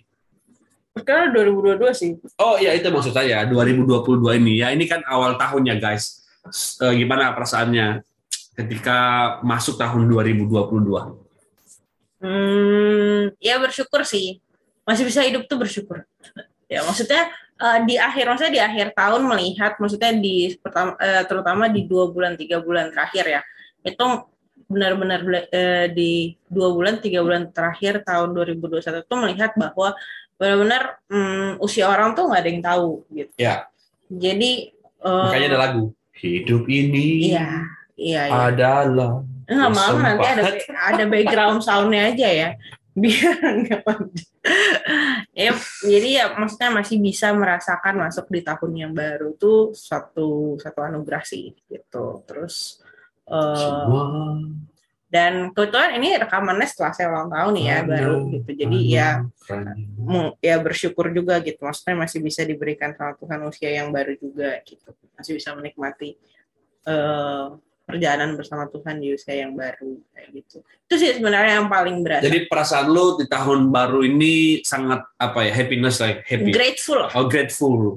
Sekarang 0.98 1.32
2022 1.32 1.94
sih. 1.94 2.10
Oh 2.38 2.58
iya 2.60 2.74
itu 2.74 2.90
maksud 2.90 3.14
saya 3.14 3.46
2022 3.46 4.38
ini 4.42 4.60
ya 4.60 4.74
ini 4.74 4.84
kan 4.84 5.00
awal 5.06 5.38
tahunnya 5.38 5.78
guys. 5.80 6.28
Eh, 6.82 6.94
gimana 6.98 7.32
perasaannya 7.32 8.02
ketika 8.58 8.98
masuk 9.46 9.78
tahun 9.78 10.10
2022? 10.10 11.24
Hmm, 12.18 13.30
ya 13.38 13.62
bersyukur 13.62 14.02
sih. 14.02 14.42
Masih 14.88 15.04
bisa 15.04 15.20
hidup 15.20 15.44
tuh 15.44 15.60
bersyukur. 15.60 16.02
Ya 16.68 16.84
maksudnya 16.84 17.32
eh, 17.56 17.78
di 17.88 17.96
akhir 17.96 18.28
maksudnya 18.28 18.52
di 18.52 18.60
akhir 18.60 18.92
tahun 18.92 19.24
melihat 19.24 19.80
maksudnya 19.80 20.12
di 20.12 20.52
pertama 20.60 21.00
eh, 21.00 21.24
terutama 21.24 21.64
di 21.72 21.88
dua 21.88 22.12
bulan 22.12 22.36
tiga 22.36 22.60
bulan 22.60 22.92
terakhir 22.92 23.24
ya 23.24 23.40
itu 23.88 24.04
benar-benar 24.68 25.48
eh, 25.48 25.88
di 25.88 26.36
dua 26.44 26.76
bulan 26.76 27.00
tiga 27.00 27.24
bulan 27.24 27.48
terakhir 27.48 28.04
tahun 28.04 28.36
2021 28.36 29.00
itu 29.00 29.14
melihat 29.16 29.56
bahwa 29.56 29.96
benar-benar 30.36 31.00
hmm, 31.08 31.56
usia 31.64 31.88
orang 31.88 32.12
tuh 32.12 32.28
nggak 32.28 32.40
ada 32.44 32.50
yang 32.52 32.60
tahu 32.60 32.90
gitu. 33.16 33.32
Ya. 33.40 33.64
Jadi 34.12 34.76
eh, 35.08 35.24
Makanya 35.24 35.48
ada 35.56 35.60
lagu 35.72 35.84
hidup 36.20 36.68
ini 36.68 37.32
Iya, 37.32 37.48
iya, 37.96 38.22
iya. 38.28 38.40
adalah 38.52 39.24
Nggak 39.48 39.72
mau 39.72 39.96
nanti 39.96 40.26
ada 40.28 40.42
ada 40.92 41.04
background 41.08 41.64
soundnya 41.64 42.12
aja 42.12 42.28
ya 42.28 42.48
biar 42.96 43.36
nggak 43.64 43.82
ya 45.36 45.52
jadi 45.84 46.08
ya 46.08 46.24
maksudnya 46.36 46.70
masih 46.72 46.96
bisa 47.02 47.30
merasakan 47.36 48.00
masuk 48.00 48.26
di 48.32 48.40
tahun 48.42 48.72
yang 48.74 48.92
baru 48.96 49.36
tuh 49.36 49.76
satu 49.76 50.56
satu 50.58 50.80
anugerah 50.82 51.22
sih 51.24 51.52
gitu 51.68 52.24
terus 52.24 52.80
semua 53.28 54.04
Dan 55.08 55.56
kebetulan 55.56 55.96
ini 55.96 56.20
rekamannya 56.20 56.68
setelah 56.68 56.92
saya 56.92 57.08
ulang 57.08 57.32
tahun 57.32 57.52
nih 57.56 57.64
ya 57.64 57.76
Aduh, 57.80 57.88
baru 57.88 58.14
gitu. 58.28 58.50
Jadi 58.60 58.76
aduh, 58.76 58.92
ya 58.92 59.08
mu- 59.96 60.36
ya 60.44 60.56
bersyukur 60.60 61.08
juga 61.16 61.40
gitu. 61.40 61.64
Maksudnya 61.64 61.96
masih 61.96 62.20
bisa 62.20 62.44
diberikan 62.44 62.92
sama 62.92 63.16
Tuhan 63.16 63.40
usia 63.48 63.72
yang 63.72 63.88
baru 63.88 64.12
juga 64.20 64.60
gitu. 64.68 64.92
Masih 65.16 65.40
bisa 65.40 65.56
menikmati 65.56 66.12
eh, 66.84 67.46
perjalanan 67.88 68.36
bersama 68.36 68.68
Tuhan 68.68 69.00
di 69.00 69.16
usia 69.16 69.32
yang 69.40 69.56
baru 69.56 69.96
kayak 70.12 70.28
gitu. 70.36 70.60
Itu 70.60 70.94
sih 71.00 71.16
sebenarnya 71.16 71.64
yang 71.64 71.72
paling 71.72 72.04
berasa. 72.04 72.28
Jadi 72.28 72.44
perasaan 72.44 72.92
lu 72.92 73.16
di 73.16 73.24
tahun 73.24 73.72
baru 73.72 74.04
ini 74.04 74.60
sangat 74.60 75.08
apa 75.16 75.48
ya 75.48 75.56
happiness 75.56 76.04
like 76.04 76.20
happy. 76.28 76.52
grateful. 76.52 77.08
Oh 77.16 77.24
grateful. 77.24 77.96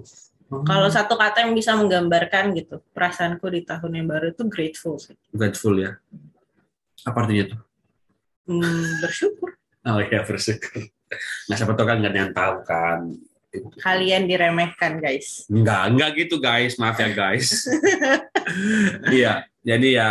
Kalau 0.63 0.87
satu 0.87 1.19
kata 1.19 1.43
yang 1.43 1.55
bisa 1.55 1.75
menggambarkan 1.75 2.55
gitu, 2.55 2.79
perasaanku 2.95 3.43
di 3.51 3.67
tahun 3.67 3.91
yang 3.99 4.07
baru 4.07 4.31
itu 4.31 4.43
grateful 4.47 4.95
sih. 4.95 5.15
grateful 5.35 5.75
ya. 5.75 5.99
Apa 7.03 7.27
artinya 7.27 7.51
tuh? 7.51 7.59
Hmm, 8.47 8.99
bersyukur 9.03 9.51
Oh 9.91 9.99
iya 9.99 10.21
bersyukur. 10.23 10.87
Nah 11.49 11.55
siapa 11.57 11.73
tahu 11.75 11.87
kan 11.89 11.97
nggak 11.99 12.11
ada 12.15 12.19
yang 12.23 12.33
tahu 12.35 12.55
kan. 12.63 12.99
Kalian 13.83 14.31
diremehkan 14.31 15.03
guys. 15.03 15.45
Enggak, 15.51 15.83
enggak 15.91 16.09
gitu 16.15 16.35
guys, 16.39 16.79
maaf 16.79 16.97
ya 16.99 17.09
guys. 17.11 17.47
Iya, 19.07 19.47
jadi 19.63 20.03
ya 20.03 20.09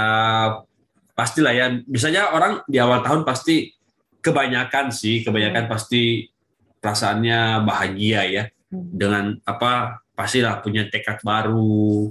pastilah 1.13 1.53
ya. 1.53 1.67
Biasanya 1.85 2.33
orang 2.33 2.65
di 2.65 2.81
awal 2.81 3.05
tahun 3.05 3.29
pasti 3.29 3.69
kebanyakan 4.25 4.89
sih, 4.89 5.21
kebanyakan 5.21 5.69
pasti 5.69 6.25
perasaannya 6.81 7.61
bahagia 7.69 8.25
ya. 8.25 8.45
Dengan 8.73 9.37
apa? 9.45 10.01
Pastilah 10.17 10.65
punya 10.65 10.89
tekad 10.89 11.21
baru, 11.21 12.09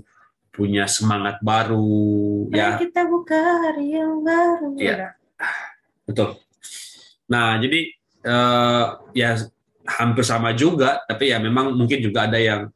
punya 0.54 0.86
semangat 0.86 1.42
baru, 1.42 2.46
ya. 2.54 2.78
Mari 2.78 2.90
kita 2.90 3.02
buka 3.10 3.42
hari 3.42 3.98
yang 3.98 4.22
baru. 4.22 4.70
Iya. 4.78 5.18
Betul. 6.06 6.38
Nah, 7.30 7.58
jadi 7.58 7.80
eh, 8.26 8.86
ya 9.18 9.30
hampir 9.90 10.22
sama 10.22 10.54
juga, 10.54 11.02
tapi 11.04 11.34
ya 11.34 11.42
memang 11.42 11.74
mungkin 11.74 11.98
juga 12.00 12.30
ada 12.30 12.38
yang 12.38 12.70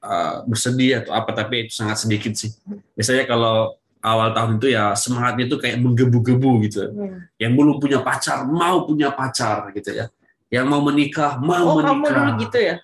eh, 0.00 0.36
bersedih 0.48 1.04
atau 1.04 1.12
apa, 1.12 1.30
tapi 1.36 1.68
itu 1.68 1.76
sangat 1.76 2.00
sedikit 2.00 2.32
sih. 2.32 2.50
Biasanya 2.96 3.28
kalau 3.28 3.76
awal 4.00 4.32
tahun 4.32 4.56
itu 4.56 4.72
ya 4.72 4.96
semangatnya 4.96 5.44
itu 5.44 5.56
kayak 5.60 5.76
menggebu-gebu 5.76 6.50
gitu. 6.64 6.88
Hmm. 6.88 7.28
Yang 7.36 7.52
belum 7.52 7.76
punya 7.76 7.98
pacar 8.00 8.48
mau 8.48 8.88
punya 8.88 9.12
pacar 9.12 9.68
gitu 9.76 9.92
ya. 9.92 10.08
Yang 10.48 10.66
mau 10.66 10.80
menikah 10.80 11.36
mau 11.36 11.76
Oh 11.76 11.84
kamu 11.84 12.00
menikah. 12.00 12.16
dulu 12.16 12.30
gitu 12.42 12.58
ya? 12.58 12.76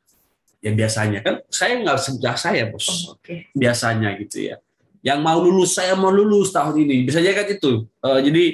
Ya 0.61 0.71
biasanya 0.73 1.19
kan 1.25 1.35
saya 1.49 1.73
nggak 1.81 1.99
sejak 2.01 2.37
saya 2.37 2.63
bos 2.69 2.85
Oh, 2.85 3.17
Oke. 3.17 3.49
biasanya 3.57 4.13
gitu 4.21 4.53
ya. 4.53 4.57
Yang 5.01 5.19
mau 5.23 5.39
lulus, 5.39 5.79
saya 5.79 5.95
mau 5.95 6.11
lulus 6.11 6.51
tahun 6.51 6.83
ini. 6.83 7.07
Bisa 7.07 7.23
jadi 7.23 7.33
kan 7.33 7.47
itu. 7.47 7.87
Eh, 7.87 8.21
jadi 8.27 8.45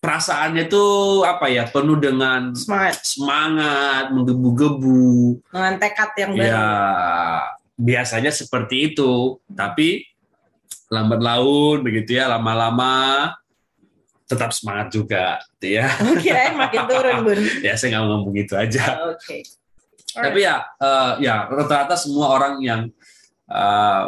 perasaannya 0.00 0.64
tuh 0.66 1.22
apa 1.28 1.52
ya 1.52 1.68
penuh 1.68 2.00
dengan 2.00 2.56
Semangat 2.56 3.04
semangat, 3.04 4.04
menggebu-gebu. 4.10 5.44
dengan 5.52 5.74
tekad 5.76 6.10
yang 6.16 6.32
baru. 6.34 6.48
Ya 6.48 6.66
biasanya 7.76 8.32
seperti 8.32 8.92
itu. 8.92 9.40
Tapi 9.52 10.04
lambat 10.88 11.20
laun 11.20 11.84
begitu 11.84 12.16
ya, 12.16 12.26
lama-lama 12.28 13.32
tetap 14.24 14.54
semangat 14.54 14.94
juga, 14.94 15.42
gitu 15.58 15.82
ya. 15.82 15.90
Kirain 16.22 16.54
makin 16.54 16.86
turun 16.86 17.16
bun. 17.26 17.38
Ya 17.66 17.74
saya 17.74 17.98
nggak 17.98 18.04
ngomong 18.06 18.32
gitu 18.38 18.54
aja. 18.54 19.10
Oke. 19.10 19.42
Tapi 20.10 20.38
ya, 20.42 20.62
eh, 20.78 21.12
ya 21.26 21.50
rata-rata 21.50 21.98
semua 21.98 22.30
orang 22.34 22.62
yang 22.62 22.86
eh, 23.50 24.04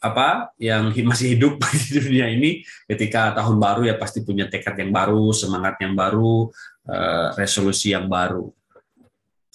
apa, 0.00 0.56
yang 0.56 0.90
masih 1.04 1.36
hidup 1.36 1.60
di 1.84 2.00
dunia 2.00 2.26
ini, 2.32 2.64
ketika 2.88 3.36
tahun 3.36 3.60
baru 3.60 3.84
ya 3.84 3.94
pasti 4.00 4.24
punya 4.24 4.48
tekad 4.48 4.74
yang 4.80 4.90
baru, 4.90 5.30
semangat 5.36 5.76
yang 5.84 5.92
baru, 5.92 6.48
eh, 6.88 7.28
resolusi 7.36 7.92
yang 7.92 8.08
baru. 8.08 8.48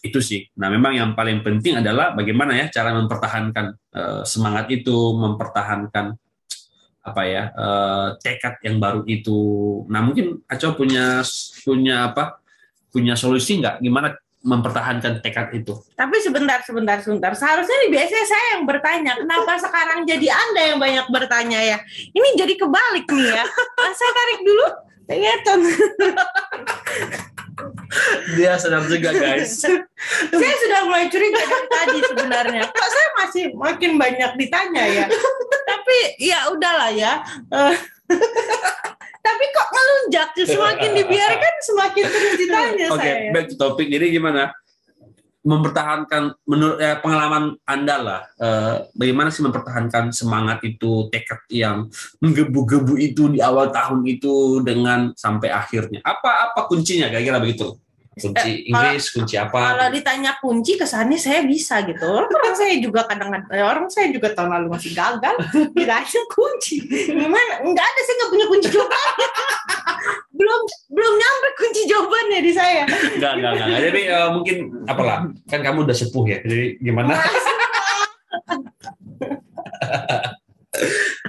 Itu 0.06 0.22
sih. 0.22 0.46
Nah, 0.62 0.70
memang 0.70 0.94
yang 0.94 1.12
paling 1.18 1.42
penting 1.42 1.82
adalah 1.82 2.14
bagaimana 2.14 2.54
ya 2.54 2.70
cara 2.70 2.94
mempertahankan 2.94 3.66
eh, 3.74 4.22
semangat 4.24 4.70
itu, 4.70 5.18
mempertahankan 5.18 6.14
apa 7.06 7.22
ya 7.26 7.44
eh, 7.50 8.08
tekad 8.22 8.62
yang 8.62 8.78
baru 8.78 9.02
itu. 9.10 9.40
Nah, 9.90 10.06
mungkin 10.06 10.46
Aco 10.46 10.78
punya 10.78 11.26
punya 11.66 12.14
apa? 12.14 12.38
Punya 12.94 13.18
solusi 13.18 13.60
nggak? 13.60 13.82
Gimana 13.82 14.14
mempertahankan 14.46 15.26
tekad 15.26 15.50
itu? 15.58 15.74
Tapi 15.98 16.22
sebentar, 16.22 16.62
sebentar, 16.62 17.02
sebentar. 17.02 17.34
Seharusnya 17.34 17.90
biasanya 17.90 18.26
saya 18.30 18.46
yang 18.56 18.64
bertanya. 18.70 19.12
Kenapa 19.18 19.58
sekarang 19.58 20.06
jadi 20.06 20.28
Anda 20.30 20.62
yang 20.70 20.80
banyak 20.80 21.06
bertanya 21.10 21.60
ya? 21.66 21.78
Ini 22.14 22.38
jadi 22.38 22.54
kebalik 22.54 23.10
nih 23.10 23.28
ya. 23.34 23.44
Saya 23.98 24.12
tarik 24.14 24.40
dulu. 24.46 24.85
Ternyata 25.06 25.52
Dia 28.36 28.60
senang 28.60 28.90
juga 28.92 29.16
guys. 29.16 29.64
saya 30.34 30.56
sudah 30.60 30.80
mulai 30.90 31.08
curiga 31.08 31.40
dari 31.40 31.68
tadi 31.72 32.00
sebenarnya. 32.04 32.64
Kok 32.68 32.90
saya 32.92 33.10
masih 33.24 33.44
makin 33.56 33.92
banyak 33.96 34.32
ditanya 34.36 34.84
ya? 34.84 35.06
Tapi 35.70 35.98
ya 36.20 36.40
udahlah 36.52 36.92
ya. 36.92 37.24
Eh, 37.54 37.76
Tapi 39.26 39.46
kok 39.50 39.68
melunjak? 39.74 40.30
Semakin 40.38 40.90
dibiarkan 40.94 41.54
semakin 41.66 42.04
terus 42.06 42.34
ditanya 42.38 42.86
Oke, 42.94 43.02
saya. 43.02 43.32
back 43.34 43.46
to 43.50 43.56
topic. 43.58 43.88
Jadi 43.90 44.14
gimana? 44.14 44.54
Mempertahankan 45.46 46.42
menurut 46.50 46.82
eh, 46.82 46.98
pengalaman 46.98 47.54
Anda 47.70 47.96
lah, 48.02 48.22
eh, 48.42 48.90
bagaimana 48.98 49.30
sih 49.30 49.46
mempertahankan 49.46 50.10
semangat 50.10 50.66
itu, 50.66 51.06
tekad 51.14 51.46
yang 51.54 51.86
menggebu-gebu 52.18 52.98
itu 52.98 53.30
di 53.30 53.40
awal 53.46 53.70
tahun 53.70 54.02
itu 54.10 54.66
dengan 54.66 55.14
sampai 55.14 55.54
akhirnya. 55.54 56.02
Apa 56.02 56.50
apa 56.50 56.66
kuncinya 56.66 57.14
kira-kira 57.14 57.38
begitu? 57.38 57.78
Kunci 58.16 58.72
Inggris, 58.72 59.12
kunci 59.12 59.36
apa? 59.36 59.76
Kalau 59.76 59.88
ditanya 59.92 60.40
kunci 60.40 60.80
kesannya 60.80 61.20
saya 61.20 61.44
bisa 61.44 61.84
gitu. 61.84 62.08
Orang, 62.08 62.56
saya 62.56 62.80
juga 62.80 63.04
kadang-kadang 63.04 63.52
eh, 63.52 63.60
orang 63.60 63.92
saya 63.92 64.08
juga 64.08 64.32
tahun 64.32 64.56
lalu 64.56 64.68
masih 64.72 64.96
gagal. 64.96 65.36
Ditanya 65.76 66.22
kunci. 66.32 66.80
Gimana? 67.12 67.60
Enggak 67.60 67.84
ada 67.84 68.00
saya 68.08 68.16
nggak 68.16 68.32
punya 68.32 68.46
kunci 68.48 68.68
jawabannya. 68.72 69.30
belum 70.36 70.62
belum 70.92 71.14
nyampe 71.16 71.48
kunci 71.56 71.88
jawabannya 71.88 72.40
di 72.44 72.52
saya. 72.52 72.84
Enggak, 73.16 73.32
enggak, 73.40 73.52
enggak. 73.56 73.80
Jadi 73.82 74.02
eh, 74.12 74.30
mungkin 74.32 74.58
apalah, 74.86 75.18
kan 75.48 75.60
kamu 75.64 75.88
udah 75.88 75.96
sepuh 75.96 76.26
ya. 76.28 76.38
Jadi 76.44 76.78
gimana? 76.84 77.16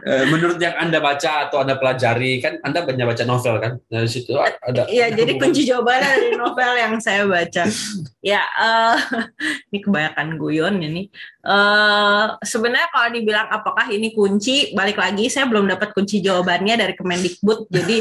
Eh, 0.06 0.24
menurut 0.30 0.62
yang 0.62 0.78
Anda 0.78 1.02
baca 1.02 1.50
atau 1.50 1.66
Anda 1.66 1.74
pelajari, 1.74 2.38
kan 2.38 2.62
Anda 2.62 2.86
banyak 2.86 3.06
baca 3.10 3.24
novel 3.26 3.58
kan? 3.58 3.72
Dari 3.90 4.06
situ 4.06 4.38
ada 4.38 4.86
Iya, 4.86 5.10
jadi 5.10 5.34
kunci 5.34 5.66
jawabannya 5.66 6.10
dari 6.14 6.30
novel 6.38 6.72
yang 6.78 6.94
saya 7.02 7.26
baca. 7.26 7.66
Ya, 8.22 8.42
eh, 8.44 8.96
ini 9.74 9.78
kebanyakan 9.82 10.38
guyon 10.38 10.78
ini. 10.78 11.10
Eh, 11.42 12.26
sebenarnya 12.46 12.88
kalau 12.94 13.08
dibilang 13.10 13.50
apakah 13.50 13.90
ini 13.90 14.14
kunci, 14.14 14.70
balik 14.78 14.98
lagi 15.00 15.26
saya 15.26 15.50
belum 15.50 15.66
dapat 15.66 15.90
kunci 15.90 16.22
jawabannya 16.22 16.78
dari 16.78 16.94
Kemendikbud, 16.94 17.66
jadi 17.66 17.98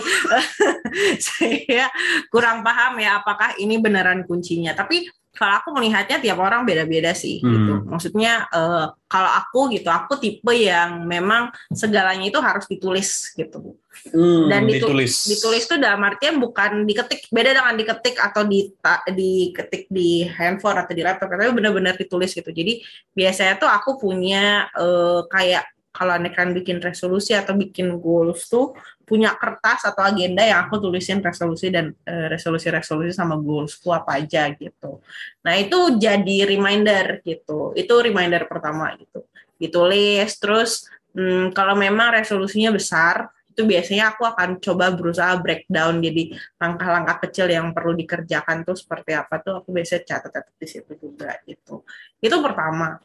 saya 1.26 1.90
kurang 2.30 2.62
paham 2.62 3.02
ya 3.02 3.18
apakah 3.24 3.58
ini 3.58 3.82
beneran 3.82 4.30
kuncinya. 4.30 4.78
Tapi 4.78 5.10
kalau 5.36 5.60
aku 5.60 5.70
melihatnya 5.76 6.18
tiap 6.18 6.40
orang 6.40 6.64
beda-beda 6.64 7.12
sih 7.12 7.44
Hmm. 7.44 7.52
gitu. 7.52 7.74
Maksudnya 7.86 8.48
eh, 8.50 8.86
kalau 9.06 9.32
aku 9.32 9.70
gitu, 9.76 9.88
aku 9.92 10.18
tipe 10.18 10.52
yang 10.56 11.04
memang 11.06 11.52
segalanya 11.70 12.26
itu 12.32 12.40
harus 12.42 12.66
ditulis 12.66 13.32
gitu 13.36 13.76
Hmm, 14.12 14.52
dan 14.52 14.68
ditu- 14.68 14.92
ditulis. 14.92 15.24
ditulis 15.24 15.64
tuh 15.72 15.80
dalam 15.80 16.04
artian 16.04 16.36
bukan 16.36 16.84
diketik 16.84 17.32
beda 17.32 17.56
dengan 17.56 17.76
diketik 17.80 18.20
atau 18.20 18.44
di 18.44 18.68
diketik 19.08 19.88
di 19.88 20.28
handphone 20.28 20.76
atau 20.84 20.92
di 20.92 21.00
laptop 21.00 21.32
tapi 21.32 21.48
benar-benar 21.56 21.96
ditulis 21.96 22.36
gitu 22.36 22.52
jadi 22.52 22.84
biasanya 23.16 23.56
tuh 23.56 23.72
aku 23.72 23.96
punya 23.96 24.68
eh, 24.76 25.22
kayak 25.32 25.64
kalau 25.96 26.20
akan 26.20 26.52
bikin 26.52 26.84
resolusi 26.84 27.32
atau 27.32 27.56
bikin 27.56 27.96
goals 28.04 28.52
tuh 28.52 28.76
punya 29.06 29.38
kertas 29.38 29.86
atau 29.86 30.02
agenda 30.02 30.42
yang 30.42 30.66
aku 30.66 30.82
tulisin 30.82 31.22
resolusi 31.22 31.70
dan 31.70 31.94
eh, 32.04 32.28
resolusi-resolusi 32.28 33.14
sama 33.14 33.38
goalsku 33.38 33.94
apa 33.94 34.18
aja 34.18 34.50
gitu. 34.58 35.00
Nah 35.46 35.54
itu 35.56 36.02
jadi 36.02 36.50
reminder 36.50 37.22
gitu. 37.22 37.72
Itu 37.78 38.02
reminder 38.02 38.50
pertama 38.50 38.92
gitu. 38.98 39.30
Ditulis 39.62 40.30
terus 40.42 40.90
hmm, 41.14 41.54
kalau 41.54 41.78
memang 41.78 42.18
resolusinya 42.18 42.74
besar 42.74 43.30
itu 43.56 43.64
biasanya 43.64 44.12
aku 44.12 44.28
akan 44.28 44.60
coba 44.60 44.92
berusaha 44.92 45.32
breakdown 45.40 46.04
jadi 46.04 46.36
langkah-langkah 46.60 47.24
kecil 47.24 47.48
yang 47.48 47.72
perlu 47.72 47.96
dikerjakan 47.96 48.68
tuh 48.68 48.76
seperti 48.76 49.16
apa 49.16 49.40
tuh 49.40 49.64
aku 49.64 49.72
biasanya 49.72 50.04
catat-catat 50.04 50.56
di 50.60 50.68
situ 50.68 50.92
juga 51.00 51.40
gitu. 51.48 51.88
Itu 52.20 52.36
pertama. 52.44 53.00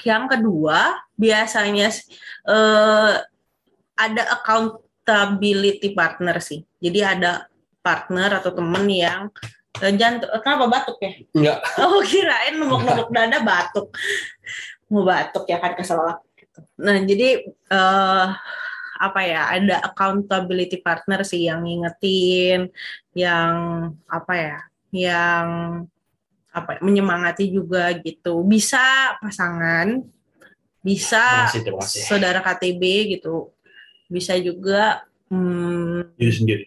Yang 0.00 0.24
kedua, 0.32 1.04
biasanya 1.20 1.92
eh, 2.48 3.14
ada 3.98 4.24
accountability 5.08 5.96
partner 5.96 6.36
sih. 6.44 6.60
Jadi 6.76 7.00
ada 7.00 7.48
partner 7.80 8.44
atau 8.44 8.52
temen 8.52 8.84
yang 8.92 9.32
eh, 9.80 9.92
jangan 9.96 10.28
kenapa 10.44 10.64
batuk 10.68 10.98
ya? 11.00 11.12
Enggak. 11.32 11.58
Oh 11.80 12.04
kirain 12.04 12.54
numuk-numuk 12.60 13.08
dada 13.08 13.40
batuk. 13.40 13.88
Mau 14.92 15.04
batuk 15.04 15.48
ya 15.48 15.56
kan 15.56 15.72
keselak 15.72 16.20
gitu. 16.36 16.60
Nah 16.76 17.00
jadi 17.00 17.48
eh, 17.48 18.26
apa 18.98 19.20
ya 19.22 19.48
ada 19.48 19.80
accountability 19.88 20.82
partner 20.82 21.22
sih 21.22 21.46
yang 21.46 21.62
ngingetin 21.64 22.68
yang 23.14 23.52
apa 24.10 24.32
ya 24.34 24.58
yang 24.90 25.46
apa 26.50 26.76
ya, 26.76 26.80
menyemangati 26.82 27.46
juga 27.46 27.94
gitu 28.02 28.42
bisa 28.42 29.14
pasangan 29.22 30.02
bisa 30.82 31.46
kasih. 31.52 32.06
saudara 32.06 32.42
KTB 32.42 32.82
gitu 33.18 33.54
bisa 34.08 34.34
juga 34.40 35.04
hmm, 35.28 36.16
Diri 36.16 36.32
sendiri. 36.32 36.64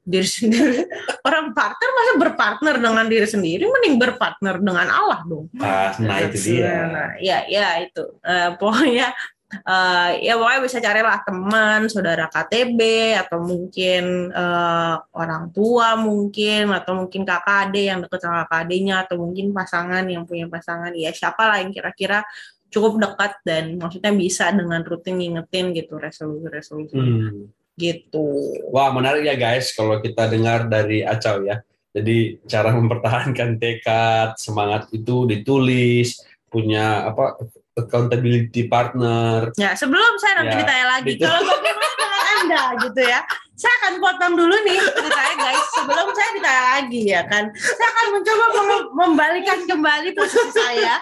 diri 0.00 0.28
sendiri. 0.28 0.84
Orang 1.28 1.52
partner 1.56 1.88
masa 1.96 2.12
berpartner 2.20 2.76
dengan 2.80 3.06
diri 3.08 3.28
sendiri? 3.28 3.64
Mending 3.64 3.96
berpartner 4.00 4.56
dengan 4.60 4.88
Allah 4.88 5.20
dong. 5.24 5.46
Ah, 5.60 5.92
nah 6.00 6.18
itu 6.24 6.36
dia. 6.60 6.88
Nah, 6.88 7.10
ya 7.20 7.44
ya 7.48 7.80
itu. 7.84 8.04
Eh, 8.24 8.50
pokoknya 8.58 9.12
eh, 9.50 10.10
ya 10.24 10.34
pokoknya 10.34 10.60
bisa 10.66 10.78
carilah 10.82 11.20
teman 11.22 11.86
saudara 11.86 12.26
KTB 12.26 12.80
atau 13.22 13.38
mungkin 13.44 14.34
eh, 14.34 14.94
orang 15.14 15.44
tua 15.54 15.94
mungkin 16.00 16.74
atau 16.74 16.92
mungkin 17.06 17.22
kakak 17.22 17.70
ade 17.70 17.82
yang 17.92 18.00
deket 18.02 18.20
sama 18.24 18.44
kakak 18.48 18.66
adenya 18.66 19.06
atau 19.06 19.16
mungkin 19.20 19.52
pasangan 19.54 20.02
yang 20.10 20.26
punya 20.26 20.50
pasangan. 20.50 20.90
Ya 20.96 21.12
siapa 21.14 21.44
lah 21.46 21.62
yang 21.62 21.70
kira-kira 21.70 22.24
cukup 22.70 23.02
dekat 23.02 23.32
dan 23.42 23.76
maksudnya 23.76 24.14
bisa 24.14 24.48
dengan 24.50 24.80
rutin 24.80 25.18
ngingetin 25.18 25.74
gitu 25.74 25.98
resolusi-resolusi 25.98 26.94
Hmm. 26.94 27.50
gitu. 27.74 28.26
Wah 28.70 28.90
menarik 28.90 29.24
ya 29.24 29.34
guys 29.34 29.74
kalau 29.74 29.98
kita 29.98 30.30
dengar 30.30 30.66
dari 30.66 31.02
Acau 31.02 31.42
ya. 31.42 31.58
Jadi 31.90 32.38
cara 32.46 32.70
mempertahankan 32.70 33.58
tekad, 33.58 34.38
semangat 34.38 34.86
itu 34.94 35.26
ditulis, 35.26 36.22
punya 36.46 37.10
apa 37.10 37.34
accountability 37.74 38.70
partner. 38.70 39.50
Ya, 39.58 39.74
sebelum 39.74 40.14
saya 40.18 40.42
nanti 40.42 40.54
Ya, 40.54 40.60
ditanya 40.62 40.86
lagi, 40.86 41.10
itu. 41.16 41.24
kalau 41.26 41.42
bagaimana 41.42 41.90
dengan 41.98 42.22
Anda 42.38 42.62
gitu 42.84 43.02
ya. 43.02 43.20
Saya 43.60 43.74
akan 43.84 43.92
potong 44.00 44.34
dulu 44.40 44.56
nih 44.64 44.80
ceritanya 44.80 45.34
guys, 45.36 45.64
sebelum 45.76 46.08
saya 46.16 46.30
ditanya 46.32 46.62
lagi 46.80 47.02
ya 47.04 47.22
kan. 47.28 47.44
Saya 47.52 47.88
akan 47.92 48.06
mencoba 48.16 48.44
mem- 48.56 48.90
membalikan 48.96 49.58
kembali 49.68 50.16
posisi 50.16 50.48
saya. 50.56 50.96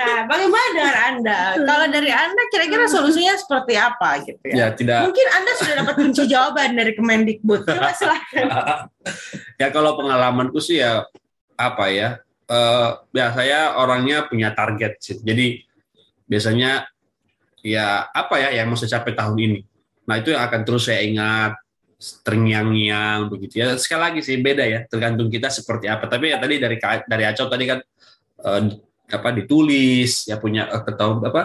Nah, 0.00 0.24
bagaimana 0.24 0.68
dengan 0.72 0.96
Anda? 0.96 1.38
Kalau 1.60 1.86
dari 1.92 2.08
Anda 2.08 2.42
kira-kira 2.48 2.88
solusinya 2.88 3.36
seperti 3.36 3.76
apa 3.76 4.24
gitu 4.24 4.40
ya? 4.48 4.54
Ya 4.56 4.66
tidak. 4.72 5.04
Mungkin 5.04 5.26
Anda 5.36 5.52
sudah 5.60 5.74
dapat 5.84 5.94
kunci 6.00 6.22
jawaban 6.24 6.80
dari 6.80 6.96
Kemendikbud. 6.96 7.68
Coba 7.68 7.92
silahkan. 7.92 8.46
ya 9.60 9.68
kalau 9.68 9.92
pengalamanku 10.00 10.64
sih 10.64 10.80
ya 10.80 11.04
apa 11.60 11.92
ya? 11.92 12.24
Eh 12.48 12.88
ya 13.12 13.26
saya 13.36 13.76
orangnya 13.76 14.24
punya 14.32 14.56
target 14.56 14.96
sih. 14.96 15.20
Jadi 15.20 15.60
biasanya 16.24 16.88
ya 17.60 18.08
apa 18.08 18.40
ya 18.40 18.48
yang 18.56 18.72
mau 18.72 18.80
saya 18.80 18.96
capai 18.96 19.12
tahun 19.12 19.36
ini. 19.36 19.60
Nah 20.08 20.16
itu 20.16 20.32
yang 20.32 20.40
akan 20.48 20.64
terus 20.64 20.88
saya 20.88 21.04
ingat 21.04 21.52
terngiang-ngiang 22.26 23.30
begitu 23.30 23.62
ya. 23.62 23.78
Sekali 23.78 24.00
lagi 24.10 24.20
sih 24.26 24.42
beda 24.42 24.64
ya, 24.66 24.82
tergantung 24.90 25.30
kita 25.30 25.48
seperti 25.48 25.86
apa. 25.86 26.10
Tapi 26.10 26.34
ya 26.34 26.38
tadi 26.42 26.58
dari 26.58 26.76
dari 26.82 27.24
Acau 27.24 27.46
tadi 27.46 27.64
kan 27.64 27.78
eh, 28.42 28.62
apa 29.12 29.28
ditulis 29.30 30.26
ya 30.26 30.40
punya 30.40 30.66
eh, 30.72 30.82
ketahuan 30.82 31.22
apa 31.22 31.42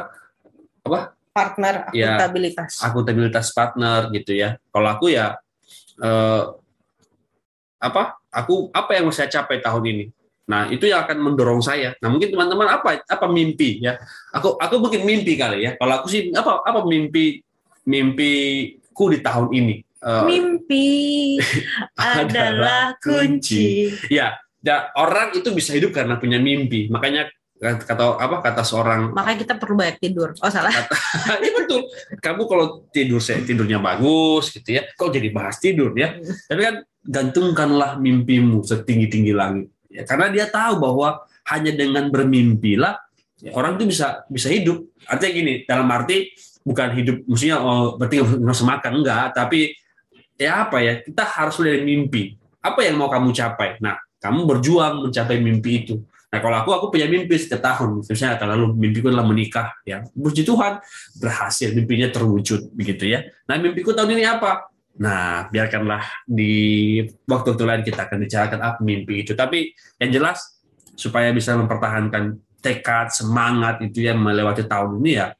Partner 1.37 1.93
Ya. 1.93 2.17
akuntabilitas. 2.17 2.81
akuntabilitas 2.81 3.47
partner 3.53 4.09
gitu 4.09 4.33
ya. 4.33 4.57
Kalau 4.73 4.89
aku 4.89 5.13
ya 5.13 5.37
eh, 6.01 6.43
apa? 7.77 8.17
Aku 8.33 8.73
apa 8.73 8.97
yang 8.97 9.05
mau 9.09 9.13
saya 9.13 9.29
capai 9.29 9.61
tahun 9.61 9.85
ini? 9.85 10.05
Nah, 10.47 10.71
itu 10.71 10.87
yang 10.87 11.03
akan 11.03 11.17
mendorong 11.21 11.61
saya. 11.61 11.93
Nah, 12.01 12.09
mungkin 12.09 12.31
teman-teman 12.33 12.71
apa 12.71 13.03
apa 13.05 13.25
mimpi 13.29 13.83
ya? 13.83 13.99
Aku 14.33 14.57
aku 14.57 14.81
mungkin 14.81 15.03
mimpi 15.05 15.37
kali 15.37 15.67
ya. 15.67 15.71
Kalau 15.77 15.93
aku 16.01 16.07
sih 16.09 16.31
apa 16.33 16.63
apa 16.65 16.79
mimpi 16.87 17.43
mimpiku 17.85 19.11
di 19.11 19.19
tahun 19.21 19.49
ini. 19.53 19.75
Eh, 19.97 20.23
Mimpi 20.29 20.87
adalah 21.97 22.93
kunci. 23.01 23.89
ya, 24.13 24.37
ya, 24.61 24.93
orang 24.93 25.33
itu 25.33 25.49
bisa 25.49 25.73
hidup 25.73 25.89
karena 25.89 26.21
punya 26.21 26.37
mimpi. 26.37 26.85
Makanya 26.85 27.25
kata 27.57 28.21
apa 28.21 28.45
kata 28.45 28.61
seorang 28.61 29.17
Makanya 29.17 29.37
kita 29.41 29.53
perlu 29.57 29.81
banyak 29.81 29.97
tidur. 29.97 30.29
Oh 30.37 30.51
salah. 30.53 30.69
Iya 31.41 31.51
betul. 31.57 31.89
Kamu 32.21 32.45
kalau 32.45 32.85
tidur 32.93 33.17
saya 33.17 33.41
tidurnya 33.41 33.81
bagus 33.81 34.53
gitu 34.53 34.77
ya. 34.77 34.85
Kok 34.93 35.09
jadi 35.09 35.33
bahas 35.33 35.57
tidur 35.57 35.89
ya? 35.97 36.13
Tapi 36.21 36.61
kan 36.61 36.75
gantungkanlah 37.01 37.97
mimpimu 37.97 38.61
setinggi 38.61 39.07
tinggi 39.09 39.33
langit. 39.33 39.73
Ya, 39.89 40.05
karena 40.05 40.29
dia 40.29 40.45
tahu 40.45 40.77
bahwa 40.77 41.25
hanya 41.49 41.73
dengan 41.73 42.13
bermimpilah 42.13 43.01
ya, 43.41 43.49
orang 43.57 43.81
itu 43.81 43.89
bisa 43.89 44.21
bisa 44.29 44.53
hidup. 44.53 44.85
Artinya 45.09 45.33
gini, 45.33 45.53
dalam 45.65 45.89
arti 45.89 46.29
bukan 46.61 46.93
hidup 46.93 47.17
maksudnya 47.25 47.57
oh, 47.57 47.97
berarti 47.97 48.21
nggak 48.21 48.61
makan 48.61 48.93
enggak, 49.01 49.33
tapi 49.33 49.73
ya 50.37 50.69
apa 50.69 50.77
ya? 50.79 51.01
Kita 51.01 51.25
harus 51.25 51.57
dari 51.59 51.83
mimpi. 51.83 52.37
Apa 52.61 52.85
yang 52.85 53.01
mau 53.01 53.09
kamu 53.09 53.33
capai? 53.33 53.81
Nah, 53.81 53.97
kamu 54.21 54.45
berjuang 54.45 55.09
mencapai 55.09 55.37
mimpi 55.41 55.85
itu. 55.85 55.95
Nah, 56.27 56.39
kalau 56.43 56.59
aku, 56.59 56.69
aku 56.75 56.85
punya 56.91 57.07
mimpi 57.07 57.39
setiap 57.39 57.63
tahun. 57.63 58.03
Misalnya 58.03 58.35
tahun 58.35 58.51
lalu 58.59 58.65
mimpiku 58.75 59.07
adalah 59.09 59.25
menikah. 59.25 59.71
Ya, 59.87 60.03
puji 60.11 60.43
Tuhan 60.43 60.83
berhasil, 61.17 61.71
mimpinya 61.71 62.11
terwujud 62.11 62.75
begitu 62.75 63.07
ya. 63.07 63.23
Nah, 63.47 63.55
mimpiku 63.57 63.95
tahun 63.95 64.13
ini 64.13 64.23
apa? 64.27 64.67
Nah, 64.97 65.47
biarkanlah 65.53 66.25
di 66.25 66.99
waktu-waktu 67.29 67.63
lain 67.63 67.81
kita 67.85 68.09
akan 68.09 68.17
bicarakan 68.25 68.59
apa 68.59 68.79
mimpi 68.83 69.23
itu. 69.23 69.37
Tapi 69.37 69.71
yang 70.01 70.11
jelas 70.21 70.57
supaya 70.97 71.29
bisa 71.31 71.53
mempertahankan 71.55 72.35
tekad, 72.59 73.13
semangat 73.13 73.79
itu 73.85 74.03
ya 74.03 74.17
melewati 74.17 74.65
tahun 74.65 74.99
ini 74.99 75.11
ya, 75.21 75.31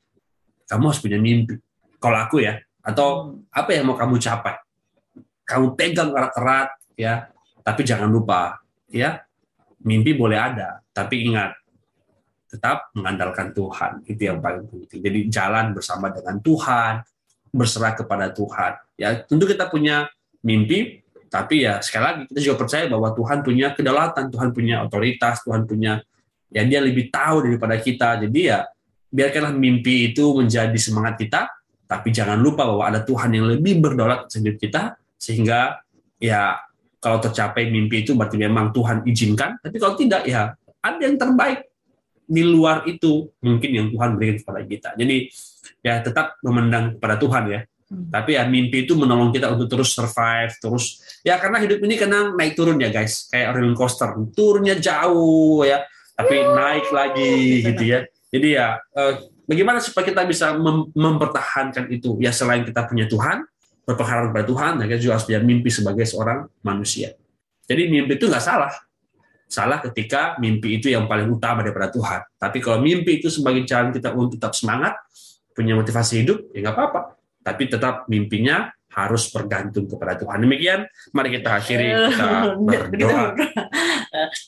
kamu 0.69 0.83
harus 0.93 1.01
punya 1.01 1.19
mimpi. 1.19 1.57
Kalau 1.97 2.17
aku 2.21 2.45
ya, 2.45 2.62
atau 2.86 3.41
apa 3.49 3.69
yang 3.73 3.89
mau 3.89 3.97
kamu 3.97 4.21
capai? 4.21 4.55
Kamu 5.47 5.79
pegang 5.79 6.12
erat-erat 6.12 6.75
ya, 6.99 7.31
tapi 7.63 7.88
jangan 7.88 8.12
lupa 8.12 8.60
ya 8.91 9.23
mimpi 9.88 10.12
boleh 10.12 10.36
ada, 10.36 10.83
tapi 10.91 11.23
ingat 11.31 11.55
tetap 12.47 12.91
mengandalkan 12.95 13.51
Tuhan 13.55 14.03
itu 14.07 14.27
yang 14.27 14.39
paling 14.43 14.67
penting. 14.67 14.99
Jadi 15.03 15.19
jalan 15.31 15.71
bersama 15.71 16.12
dengan 16.12 16.39
Tuhan, 16.43 17.03
berserah 17.51 17.95
kepada 17.95 18.31
Tuhan. 18.31 18.75
Ya 18.99 19.15
tentu 19.23 19.47
kita 19.47 19.67
punya 19.71 20.07
mimpi, 20.43 21.03
tapi 21.27 21.67
ya 21.67 21.83
sekali 21.83 22.03
lagi 22.03 22.21
kita 22.31 22.39
juga 22.43 22.57
percaya 22.67 22.86
bahwa 22.88 23.12
Tuhan 23.15 23.38
punya 23.43 23.67
kedaulatan, 23.75 24.31
Tuhan 24.31 24.49
punya 24.55 24.75
otoritas, 24.83 25.43
Tuhan 25.43 25.63
punya 25.67 26.03
ya 26.51 26.63
dia 26.63 26.79
lebih 26.79 27.12
tahu 27.12 27.47
daripada 27.47 27.75
kita. 27.79 28.23
Jadi 28.23 28.39
ya 28.47 28.63
biarkanlah 29.12 29.55
mimpi 29.55 30.12
itu 30.12 30.36
menjadi 30.36 30.75
semangat 30.79 31.19
kita, 31.19 31.51
tapi 31.88 32.12
jangan 32.15 32.39
lupa 32.39 32.63
bahwa 32.67 32.83
ada 32.88 33.03
Tuhan 33.03 33.31
yang 33.31 33.47
lebih 33.47 33.79
berdaulat 33.83 34.27
hidup 34.31 34.55
kita 34.60 34.95
sehingga 35.17 35.82
ya 36.21 36.62
kalau 36.97 37.21
tercapai 37.21 37.69
mimpi 37.69 38.01
itu 38.01 38.17
berarti 38.17 38.38
memang 38.41 38.73
Tuhan 38.73 39.06
izinkan, 39.06 39.62
tapi 39.62 39.77
kalau 39.77 39.93
tidak 39.93 40.25
ya 40.25 40.53
ada 40.82 41.01
yang 41.01 41.17
terbaik 41.17 41.67
di 42.27 42.43
luar 42.43 42.84
itu 42.89 43.32
mungkin 43.39 43.69
yang 43.71 43.88
Tuhan 43.93 44.19
berikan 44.19 44.38
kepada 44.43 44.62
kita. 44.67 44.89
Jadi 44.99 45.17
ya 45.86 46.03
tetap 46.03 46.36
memandang 46.43 46.97
kepada 46.99 47.15
Tuhan 47.15 47.43
ya. 47.47 47.62
Hmm. 47.88 48.12
Tapi 48.12 48.36
ya 48.36 48.43
mimpi 48.43 48.84
itu 48.84 48.99
menolong 48.99 49.32
kita 49.32 49.56
untuk 49.56 49.71
terus 49.71 49.95
survive, 49.95 50.51
terus 50.60 50.99
ya 51.23 51.39
karena 51.39 51.63
hidup 51.63 51.80
ini 51.88 51.95
kena 51.95 52.36
naik 52.36 52.60
turun 52.60 52.75
ya 52.84 52.91
guys, 52.91 53.32
kayak 53.32 53.56
roller 53.56 53.71
coaster, 53.80 54.12
turunnya 54.36 54.75
jauh 54.75 55.63
ya, 55.63 55.88
tapi 56.12 56.36
naik 56.43 56.91
lagi 56.91 57.63
gitu 57.63 57.84
ya. 57.88 57.99
Jadi 58.27 58.47
ya 58.60 58.75
eh, 58.91 59.13
bagaimana 59.47 59.80
supaya 59.80 60.03
kita 60.03 60.27
bisa 60.27 60.51
mem- 60.60 60.91
mempertahankan 60.91 61.88
itu? 61.88 62.19
Ya 62.19 62.36
selain 62.36 62.67
kita 62.67 62.84
punya 62.91 63.08
Tuhan, 63.08 63.47
berpengaruh 63.88 64.36
kepada 64.36 64.45
Tuhan, 64.45 64.71
kita 64.84 65.00
juga 65.00 65.13
harus 65.15 65.26
punya 65.26 65.39
mimpi 65.39 65.71
sebagai 65.71 66.04
seorang 66.04 66.43
manusia. 66.60 67.15
Jadi 67.63 67.88
mimpi 67.88 68.19
itu 68.19 68.28
nggak 68.28 68.43
salah. 68.43 68.76
Salah 69.47 69.80
ketika 69.80 70.36
mimpi 70.43 70.76
itu 70.76 70.91
yang 70.91 71.08
paling 71.08 71.32
utama 71.32 71.63
daripada 71.63 71.88
Tuhan. 71.88 72.19
Tapi 72.36 72.60
kalau 72.60 72.84
mimpi 72.84 73.23
itu 73.23 73.32
sebagai 73.32 73.63
jalan 73.63 73.95
kita 73.95 74.12
untuk 74.12 74.36
tetap 74.36 74.52
semangat, 74.52 75.00
punya 75.56 75.71
motivasi 75.80 76.28
hidup, 76.28 76.52
ya 76.52 76.67
nggak 76.67 76.76
apa-apa. 76.76 77.15
Tapi 77.47 77.63
tetap 77.71 78.12
mimpinya 78.12 78.67
harus 78.97 79.29
bergantung 79.29 79.86
kepada 79.86 80.17
Tuhan. 80.17 80.41
Demikian, 80.41 80.89
mari 81.13 81.38
kita 81.38 81.62
akhiri 81.62 81.86
kita 82.10 82.29
berdoa. 82.65 83.38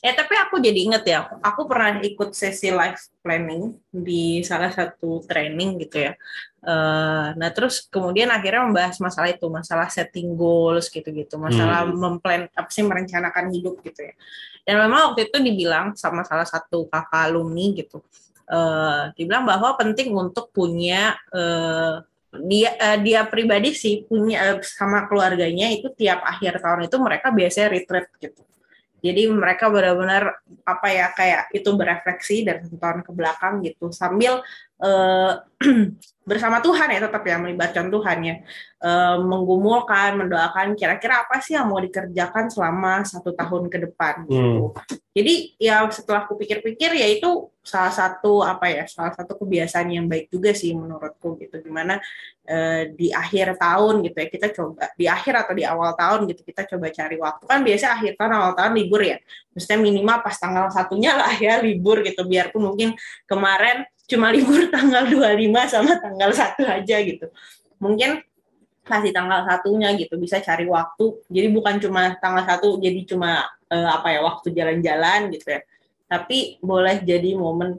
ya 0.02 0.12
tapi 0.18 0.34
aku 0.34 0.58
jadi 0.58 0.90
inget 0.90 1.04
ya, 1.06 1.30
aku 1.38 1.70
pernah 1.70 2.02
ikut 2.02 2.34
sesi 2.34 2.74
life 2.74 3.14
planning 3.22 3.78
di 3.94 4.42
salah 4.42 4.74
satu 4.74 5.22
training 5.22 5.78
gitu 5.86 6.10
ya. 6.10 6.18
Eh, 6.60 7.26
nah 7.38 7.50
terus 7.54 7.86
kemudian 7.86 8.26
akhirnya 8.34 8.66
membahas 8.66 8.98
masalah 8.98 9.30
itu, 9.30 9.46
masalah 9.46 9.86
setting 9.86 10.34
goals 10.34 10.90
gitu-gitu, 10.90 11.38
masalah 11.38 11.86
Hmm. 11.86 12.18
memplan 12.18 12.50
apa 12.50 12.68
sih 12.74 12.82
merencanakan 12.82 13.54
hidup 13.54 13.78
gitu 13.86 14.02
ya. 14.02 14.14
Dan 14.66 14.82
memang 14.82 15.14
waktu 15.14 15.30
itu 15.30 15.38
dibilang 15.38 15.94
sama 15.94 16.26
salah 16.26 16.44
satu 16.44 16.90
kakak 16.90 17.30
alumni 17.30 17.70
gitu, 17.72 18.02
eh, 18.50 19.14
dibilang 19.14 19.46
bahwa 19.46 19.78
penting 19.78 20.10
untuk 20.10 20.50
punya 20.50 21.14
eh, 21.30 22.02
dia 22.30 22.78
eh, 22.78 22.98
dia 23.02 23.26
pribadi 23.26 23.74
sih 23.74 24.06
punya 24.06 24.54
eh, 24.54 24.58
sama 24.62 25.10
keluarganya 25.10 25.66
itu 25.74 25.90
tiap 25.98 26.22
akhir 26.22 26.62
tahun 26.62 26.86
itu 26.86 26.96
mereka 27.02 27.34
biasanya 27.34 27.68
retreat 27.74 28.06
gitu. 28.22 28.42
Jadi 29.00 29.32
mereka 29.32 29.72
benar-benar 29.72 30.44
apa 30.62 30.86
ya 30.92 31.08
kayak 31.16 31.48
itu 31.56 31.70
berefleksi 31.72 32.44
dari 32.44 32.68
tahun 32.68 33.00
ke 33.00 33.10
belakang 33.16 33.64
gitu 33.64 33.88
sambil 33.90 34.44
uh, 34.80 35.32
bersama 36.30 36.62
Tuhan 36.62 36.88
ya 36.94 37.00
tetap 37.04 37.22
ya 37.26 37.36
melibatkan 37.36 37.92
Tuhan 37.92 38.18
ya. 38.24 38.36
Uh, 38.80 39.20
menggumulkan 39.28 40.16
mendoakan 40.16 40.72
kira-kira 40.72 41.20
apa 41.28 41.36
sih 41.44 41.52
yang 41.52 41.68
mau 41.68 41.76
dikerjakan 41.76 42.48
selama 42.48 43.04
satu 43.04 43.36
tahun 43.36 43.68
ke 43.68 43.78
depan 43.84 44.24
gitu. 44.24 44.72
Hmm. 44.72 44.96
Jadi 45.12 45.58
ya 45.60 45.84
setelah 45.92 46.24
aku 46.24 46.40
pikir-pikir 46.40 46.96
ya 46.96 47.04
itu 47.12 47.52
salah 47.60 47.92
satu 47.92 48.40
apa 48.40 48.72
ya 48.72 48.88
salah 48.88 49.12
satu 49.12 49.36
kebiasaan 49.36 49.92
yang 49.92 50.08
baik 50.08 50.32
juga 50.32 50.56
sih 50.56 50.72
menurutku 50.72 51.36
gitu. 51.44 51.60
Di 51.60 51.68
mana 51.68 52.00
uh, 52.48 52.82
di 52.96 53.12
akhir 53.12 53.60
tahun 53.60 54.00
gitu 54.00 54.16
ya 54.16 54.28
kita 54.32 54.48
coba 54.56 54.88
di 54.96 55.04
akhir 55.04 55.34
atau 55.44 55.52
di 55.52 55.64
awal 55.68 55.92
tahun 55.92 56.24
gitu 56.32 56.40
kita 56.40 56.64
coba 56.72 56.88
cari 56.88 57.16
waktu. 57.20 57.44
Kan 57.44 57.60
biasa 57.60 58.00
akhir 58.00 58.16
tahun 58.16 58.32
awal 58.32 58.52
tahun 58.56 58.72
libur 58.80 59.04
ya. 59.04 59.20
Maksudnya 59.52 59.76
minimal 59.82 60.16
pas 60.24 60.36
tanggal 60.40 60.72
satunya 60.72 61.12
lah 61.12 61.36
ya 61.36 61.60
libur 61.60 62.00
gitu. 62.00 62.24
Biarpun 62.24 62.64
mungkin 62.64 62.96
kemarin 63.28 63.84
cuma 64.10 64.34
libur 64.34 64.66
tanggal 64.74 65.06
25 65.06 65.70
sama 65.70 65.96
tanggal 66.02 66.30
satu 66.34 66.66
aja 66.66 66.96
gitu. 67.00 67.30
Mungkin 67.78 68.20
masih 68.90 69.14
tanggal 69.14 69.46
satunya 69.46 69.94
gitu 69.94 70.18
bisa 70.18 70.42
cari 70.42 70.66
waktu. 70.66 71.22
Jadi 71.30 71.48
bukan 71.54 71.78
cuma 71.78 72.18
tanggal 72.18 72.42
satu 72.42 72.82
jadi 72.82 73.06
cuma 73.06 73.46
uh, 73.70 73.90
apa 73.94 74.10
ya 74.10 74.20
waktu 74.26 74.50
jalan-jalan 74.50 75.30
gitu 75.30 75.46
ya. 75.46 75.60
Tapi 76.10 76.58
boleh 76.58 77.06
jadi 77.06 77.38
momen 77.38 77.78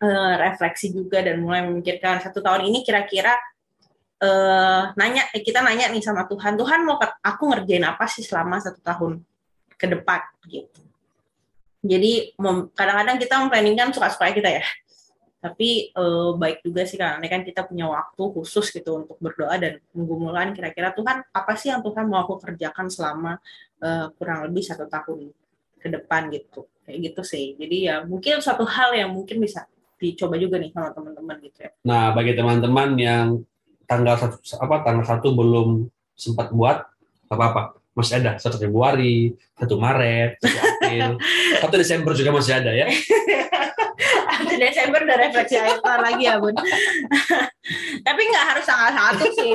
uh, 0.00 0.34
refleksi 0.40 0.88
juga 0.96 1.20
dan 1.20 1.44
mulai 1.44 1.68
memikirkan 1.68 2.24
satu 2.24 2.40
tahun 2.40 2.72
ini 2.72 2.80
kira-kira 2.80 3.36
uh, 4.24 4.96
nanya 4.96 5.28
eh, 5.36 5.44
kita 5.44 5.60
nanya 5.60 5.92
nih 5.92 6.00
sama 6.00 6.24
Tuhan 6.24 6.56
Tuhan 6.56 6.88
mau 6.88 6.96
aku 7.00 7.42
ngerjain 7.52 7.84
apa 7.84 8.08
sih 8.08 8.24
selama 8.24 8.56
satu 8.64 8.80
tahun 8.80 9.20
ke 9.76 9.86
depan 9.92 10.24
gitu. 10.48 10.80
Jadi 11.84 12.32
kadang-kadang 12.72 13.20
kita 13.20 13.34
memplanningkan 13.44 13.92
suka-suka 13.92 14.32
kita 14.32 14.48
ya 14.48 14.64
tapi 15.44 15.92
uh, 15.92 16.32
baik 16.40 16.64
juga 16.64 16.88
sih 16.88 16.96
karena 16.96 17.20
kan 17.28 17.44
kita 17.44 17.68
punya 17.68 17.84
waktu 17.84 18.22
khusus 18.32 18.72
gitu 18.72 19.04
untuk 19.04 19.20
berdoa 19.20 19.60
dan 19.60 19.76
menggumulkan 19.92 20.56
kira-kira 20.56 20.96
Tuhan 20.96 21.20
apa 21.20 21.52
sih 21.60 21.68
yang 21.68 21.84
Tuhan 21.84 22.08
mau 22.08 22.24
aku 22.24 22.40
kerjakan 22.40 22.88
selama 22.88 23.36
uh, 23.84 24.08
kurang 24.16 24.48
lebih 24.48 24.64
satu 24.64 24.88
tahun 24.88 25.36
ke 25.84 25.88
depan 26.00 26.32
gitu? 26.32 26.64
Kayak 26.88 27.12
gitu 27.12 27.22
sih. 27.28 27.60
Jadi 27.60 27.92
ya 27.92 28.00
mungkin 28.08 28.40
suatu 28.40 28.64
hal 28.64 28.96
yang 28.96 29.12
mungkin 29.12 29.36
bisa 29.36 29.68
dicoba 30.00 30.40
juga 30.40 30.56
nih 30.56 30.72
sama 30.72 30.96
teman-teman 30.96 31.36
gitu 31.44 31.58
ya. 31.60 31.70
Nah 31.84 32.16
bagi 32.16 32.32
teman-teman 32.32 32.88
yang 32.96 33.44
tanggal 33.84 34.16
satu 34.16 34.40
apa 34.64 34.80
tanggal 34.80 35.04
satu 35.04 35.28
belum 35.36 35.92
sempat 36.16 36.56
buat 36.56 36.88
apa 37.28 37.44
apa 37.52 37.62
masih 37.92 38.24
ada 38.24 38.40
satu 38.40 38.56
Februari 38.56 39.36
satu 39.60 39.76
Maret 39.76 40.40
satu 40.40 40.56
April. 40.56 41.08
Satu 41.60 41.76
Desember 41.80 42.12
juga 42.16 42.32
masih 42.32 42.52
ada 42.60 42.72
ya 42.72 42.88
Desember 44.64 45.00
udah 45.04 45.18
refleksi. 45.20 45.56
akhir 45.60 45.78
tahun 45.84 46.00
lagi 46.00 46.22
ya 46.24 46.34
bun. 46.40 46.54
Tapi 48.06 48.20
nggak 48.24 48.44
harus 48.54 48.64
tanggal 48.64 48.90
satu 48.92 49.24
sih. 49.36 49.52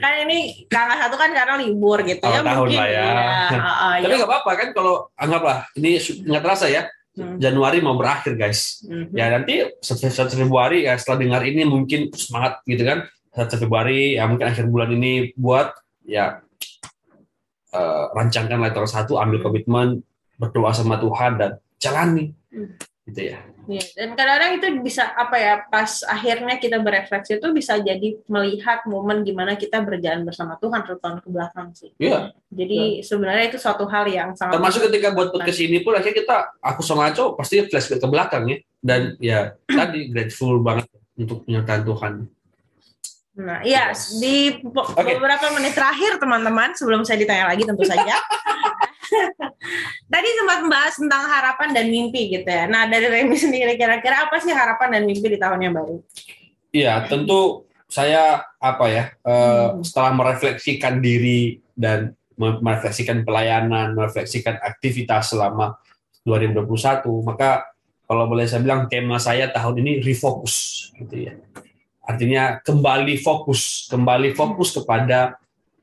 Kan 0.00 0.12
ini 0.28 0.64
tanggal 0.72 0.96
satu 0.96 1.16
kan 1.20 1.30
karena 1.32 1.54
libur 1.60 2.00
gitu 2.04 2.24
ya 2.24 2.40
tahun 2.40 2.68
mungkin. 2.68 2.78
lah 2.80 2.88
ya, 2.88 3.04
ya. 3.04 3.58
Uh, 3.58 3.94
tapi 4.04 4.14
nggak 4.14 4.30
apa-apa 4.30 4.50
kan 4.54 4.68
kalau 4.76 4.94
anggaplah 5.16 5.58
ini 5.76 6.00
nggak 6.00 6.42
terasa 6.44 6.66
ya. 6.68 6.88
Hmm. 7.18 7.36
Januari 7.42 7.82
mau 7.82 7.98
berakhir 7.98 8.38
guys. 8.38 8.84
Hmm. 8.86 9.10
ya 9.10 9.26
nanti 9.34 9.66
satu 9.82 10.38
Februari 10.38 10.86
ya 10.86 10.94
setelah 10.94 11.18
dengar 11.26 11.42
ini 11.44 11.66
mungkin 11.66 12.14
semangat 12.14 12.62
gitu 12.64 12.84
kan. 12.86 13.04
Satu 13.34 13.60
Februari 13.60 14.16
ya 14.16 14.24
mungkin 14.30 14.48
akhir 14.48 14.70
bulan 14.70 14.94
ini 14.94 15.34
buat 15.34 15.74
ya 16.06 16.40
uh, 17.74 18.04
rancangkan 18.14 18.60
letter 18.62 18.84
satu 18.88 19.20
ambil 19.20 19.42
komitmen 19.42 20.00
berdoa 20.38 20.70
sama 20.70 20.96
Tuhan 21.02 21.36
dan 21.36 21.50
jalani. 21.82 22.30
Hmm. 22.54 22.78
Gitu 23.08 23.32
ya 23.32 23.40
Ya, 23.68 23.84
dan 24.00 24.16
kadang-kadang 24.16 24.52
itu 24.56 24.66
bisa 24.80 25.12
apa 25.12 25.36
ya 25.36 25.60
pas 25.68 26.00
akhirnya 26.08 26.56
kita 26.56 26.80
berefleksi 26.80 27.36
itu 27.36 27.52
bisa 27.52 27.76
jadi 27.76 28.16
melihat 28.24 28.80
momen 28.88 29.20
gimana 29.28 29.60
kita 29.60 29.84
berjalan 29.84 30.24
bersama 30.24 30.56
Tuhan 30.56 30.88
satu 30.88 30.96
tahun 30.96 31.20
ke 31.20 31.28
belakang 31.28 31.76
sih. 31.76 31.92
Iya. 32.00 32.32
Jadi 32.48 33.04
ya. 33.04 33.04
sebenarnya 33.04 33.52
itu 33.52 33.60
suatu 33.60 33.84
hal 33.84 34.08
yang 34.08 34.32
sangat 34.32 34.56
termasuk 34.56 34.88
ketika 34.88 35.12
buat 35.12 35.36
podcast 35.36 35.60
ini 35.60 35.84
pun 35.84 35.92
akhirnya 35.92 36.16
kita 36.16 36.36
aku 36.64 36.80
sama 36.80 37.12
Aco 37.12 37.36
pasti 37.36 37.60
flashback 37.68 38.00
ke 38.00 38.08
belakang 38.08 38.48
ya 38.48 38.56
dan 38.80 39.00
ya 39.20 39.52
tadi 39.68 40.08
grateful 40.08 40.64
banget 40.64 40.88
untuk 41.20 41.44
penyertaan 41.44 41.84
Tuhan. 41.84 42.12
Nah, 43.38 43.60
iya 43.68 43.92
di 44.16 44.64
okay. 44.64 45.14
beberapa 45.20 45.52
menit 45.52 45.76
terakhir 45.76 46.16
teman-teman 46.16 46.72
sebelum 46.72 47.04
saya 47.04 47.20
ditanya 47.20 47.52
lagi 47.52 47.68
tentu 47.68 47.84
saja 47.84 48.16
Tadi 50.12 50.28
sempat 50.36 50.58
membahas 50.64 50.94
tentang 50.96 51.22
harapan 51.28 51.68
dan 51.74 51.86
mimpi 51.88 52.32
gitu 52.32 52.48
ya. 52.48 52.64
Nah 52.68 52.88
dari 52.88 53.08
Remi 53.08 53.36
sendiri 53.36 53.76
kira-kira 53.76 54.28
apa 54.28 54.36
sih 54.40 54.52
harapan 54.52 54.98
dan 54.98 55.02
mimpi 55.08 55.26
di 55.26 55.38
tahun 55.40 55.60
yang 55.64 55.74
baru? 55.74 55.96
Iya 56.72 57.08
tentu 57.08 57.68
saya 57.88 58.44
apa 58.60 58.86
ya 58.92 59.04
uh, 59.24 59.80
setelah 59.80 60.12
merefleksikan 60.12 61.00
diri 61.00 61.64
dan 61.72 62.12
merefleksikan 62.38 63.26
pelayanan, 63.26 63.98
merefleksikan 63.98 64.62
aktivitas 64.62 65.34
selama 65.34 65.74
2021, 66.22 67.02
maka 67.26 67.66
kalau 68.06 68.30
boleh 68.30 68.46
saya 68.46 68.62
bilang 68.62 68.86
tema 68.86 69.18
saya 69.18 69.50
tahun 69.50 69.82
ini 69.82 69.92
refocus 70.06 70.88
gitu 70.94 71.28
ya. 71.28 71.34
Artinya 72.06 72.62
kembali 72.62 73.20
fokus, 73.20 73.90
kembali 73.90 74.32
fokus 74.32 74.72
kepada 74.72 75.36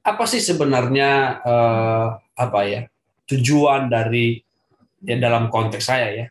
apa 0.05 0.23
sih 0.29 0.39
sebenarnya 0.39 1.41
uh, 1.43 2.07
apa 2.37 2.59
ya 2.65 2.81
tujuan 3.25 3.89
dari 3.89 4.39
ya 5.05 5.15
dalam 5.17 5.49
konteks 5.49 5.85
saya 5.85 6.07
ya 6.13 6.25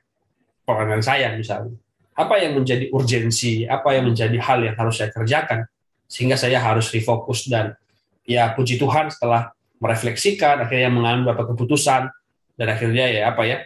peranan 0.65 1.03
saya 1.05 1.35
misalnya. 1.35 1.77
Apa 2.15 2.39
yang 2.39 2.55
menjadi 2.55 2.95
urgensi 2.95 3.67
apa 3.67 3.99
yang 3.99 4.07
menjadi 4.07 4.39
hal 4.39 4.63
yang 4.63 4.79
harus 4.79 5.03
saya 5.03 5.11
kerjakan 5.11 5.67
sehingga 6.07 6.39
saya 6.39 6.63
harus 6.63 6.95
refokus 6.95 7.51
dan 7.51 7.75
ya 8.23 8.55
puji 8.55 8.79
Tuhan 8.79 9.11
setelah 9.11 9.51
merefleksikan 9.83 10.63
akhirnya 10.63 10.91
mengambil 10.95 11.35
beberapa 11.35 11.53
keputusan 11.53 12.09
dan 12.55 12.67
akhirnya 12.71 13.11
ya 13.11 13.23
apa 13.35 13.43
ya 13.45 13.59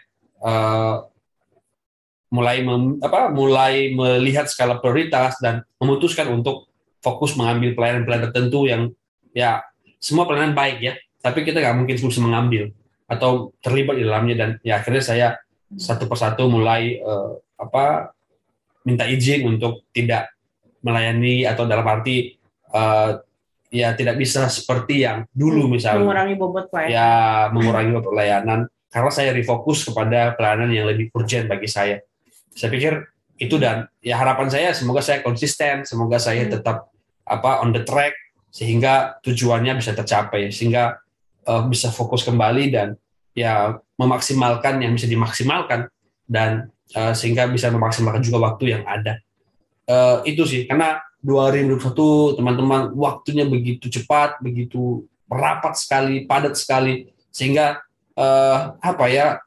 uh, 0.43 1.05
mulai 2.29 2.61
mem, 2.61 3.01
apa 3.01 3.33
mulai 3.33 3.93
melihat 3.93 4.49
skala 4.49 4.81
prioritas 4.81 5.37
dan 5.41 5.65
memutuskan 5.81 6.29
untuk 6.33 6.69
fokus 7.01 7.37
mengambil 7.39 7.73
pelayanan-pelayanan 7.77 8.27
tertentu 8.33 8.69
yang 8.69 8.83
ya 9.33 9.63
semua 10.03 10.27
pelayanan 10.29 10.53
baik 10.53 10.79
ya 10.83 10.95
tapi 11.23 11.47
kita 11.47 11.63
nggak 11.63 11.77
mungkin 11.77 11.95
bisa 11.97 12.21
mengambil 12.21 12.73
atau 13.09 13.57
terlibat 13.65 13.97
di 13.97 14.05
dalamnya 14.05 14.35
dan 14.37 14.51
ya 14.61 14.79
akhirnya 14.79 15.03
saya 15.03 15.29
satu 15.75 16.05
persatu 16.05 16.49
mulai 16.49 17.01
uh, 17.01 17.41
apa 17.57 18.13
minta 18.85 19.09
izin 19.09 19.49
untuk 19.49 19.89
tidak 19.93 20.33
melayani 20.85 21.49
atau 21.49 21.65
dalam 21.65 21.85
arti 21.89 22.37
uh, 22.73 23.17
ya 23.69 23.93
tidak 23.93 24.17
bisa 24.17 24.49
seperti 24.49 25.05
yang 25.05 25.25
dulu 25.33 25.69
misalnya. 25.69 26.05
mengurangi 26.05 26.35
bobot 26.37 26.67
pelayanan 26.73 26.95
ya. 26.95 27.13
Mengurangi 27.53 27.91
bobot 27.97 28.13
pelayanan 28.13 28.61
karena 28.89 29.11
saya 29.13 29.31
refokus 29.37 29.85
kepada 29.85 30.33
pelayanan 30.37 30.73
yang 30.73 30.89
lebih 30.89 31.13
urgent 31.13 31.49
bagi 31.49 31.69
saya. 31.69 32.01
Saya 32.53 32.73
pikir 32.73 33.05
itu 33.39 33.55
dan 33.61 33.87
ya 34.03 34.19
harapan 34.19 34.49
saya 34.51 34.75
semoga 34.75 34.99
saya 34.99 35.23
konsisten 35.23 35.87
semoga 35.87 36.19
saya 36.19 36.49
hmm. 36.49 36.53
tetap 36.59 36.91
apa 37.23 37.63
on 37.63 37.71
the 37.71 37.87
track 37.87 38.17
sehingga 38.51 39.21
tujuannya 39.23 39.79
bisa 39.79 39.95
tercapai 39.95 40.51
sehingga 40.51 40.99
uh, 41.49 41.65
bisa 41.65 41.89
fokus 41.89 42.23
kembali 42.23 42.69
dan 42.69 42.95
ya 43.33 43.81
memaksimalkan 43.97 44.85
yang 44.85 44.93
bisa 44.93 45.09
dimaksimalkan 45.09 45.89
dan 46.29 46.69
uh, 46.93 47.17
sehingga 47.17 47.49
bisa 47.49 47.73
memaksimalkan 47.73 48.21
juga 48.21 48.53
waktu 48.53 48.77
yang 48.77 48.85
ada. 48.85 49.17
Uh, 49.89 50.21
itu 50.29 50.45
sih 50.45 50.69
karena 50.69 51.01
2021 51.25 52.37
teman-teman 52.39 52.93
waktunya 52.95 53.49
begitu 53.49 53.89
cepat, 53.89 54.39
begitu 54.45 55.09
rapat 55.27 55.75
sekali, 55.81 56.29
padat 56.29 56.55
sekali 56.55 57.11
sehingga 57.33 57.81
uh, 58.15 58.77
apa 58.79 59.05
ya 59.09 59.41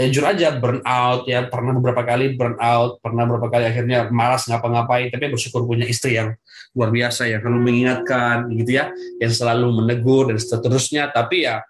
ya 0.00 0.08
jujur 0.08 0.24
aja 0.24 0.48
burn 0.56 0.80
out 0.80 1.28
ya 1.28 1.44
pernah 1.44 1.76
beberapa 1.76 2.00
kali 2.00 2.32
burn 2.32 2.56
out 2.56 3.04
pernah 3.04 3.28
beberapa 3.28 3.52
kali 3.52 3.68
akhirnya 3.68 4.08
malas 4.08 4.48
ngapa-ngapain 4.48 5.12
tapi 5.12 5.28
bersyukur 5.28 5.68
punya 5.68 5.84
istri 5.84 6.16
yang 6.16 6.32
luar 6.72 6.88
biasa 6.88 7.28
yang 7.28 7.44
selalu 7.44 7.60
mengingatkan 7.60 8.48
gitu 8.56 8.80
ya 8.80 8.88
yang 9.20 9.28
selalu 9.28 9.68
menegur 9.68 10.32
dan 10.32 10.40
seterusnya 10.40 11.12
tapi 11.12 11.44
ya 11.44 11.60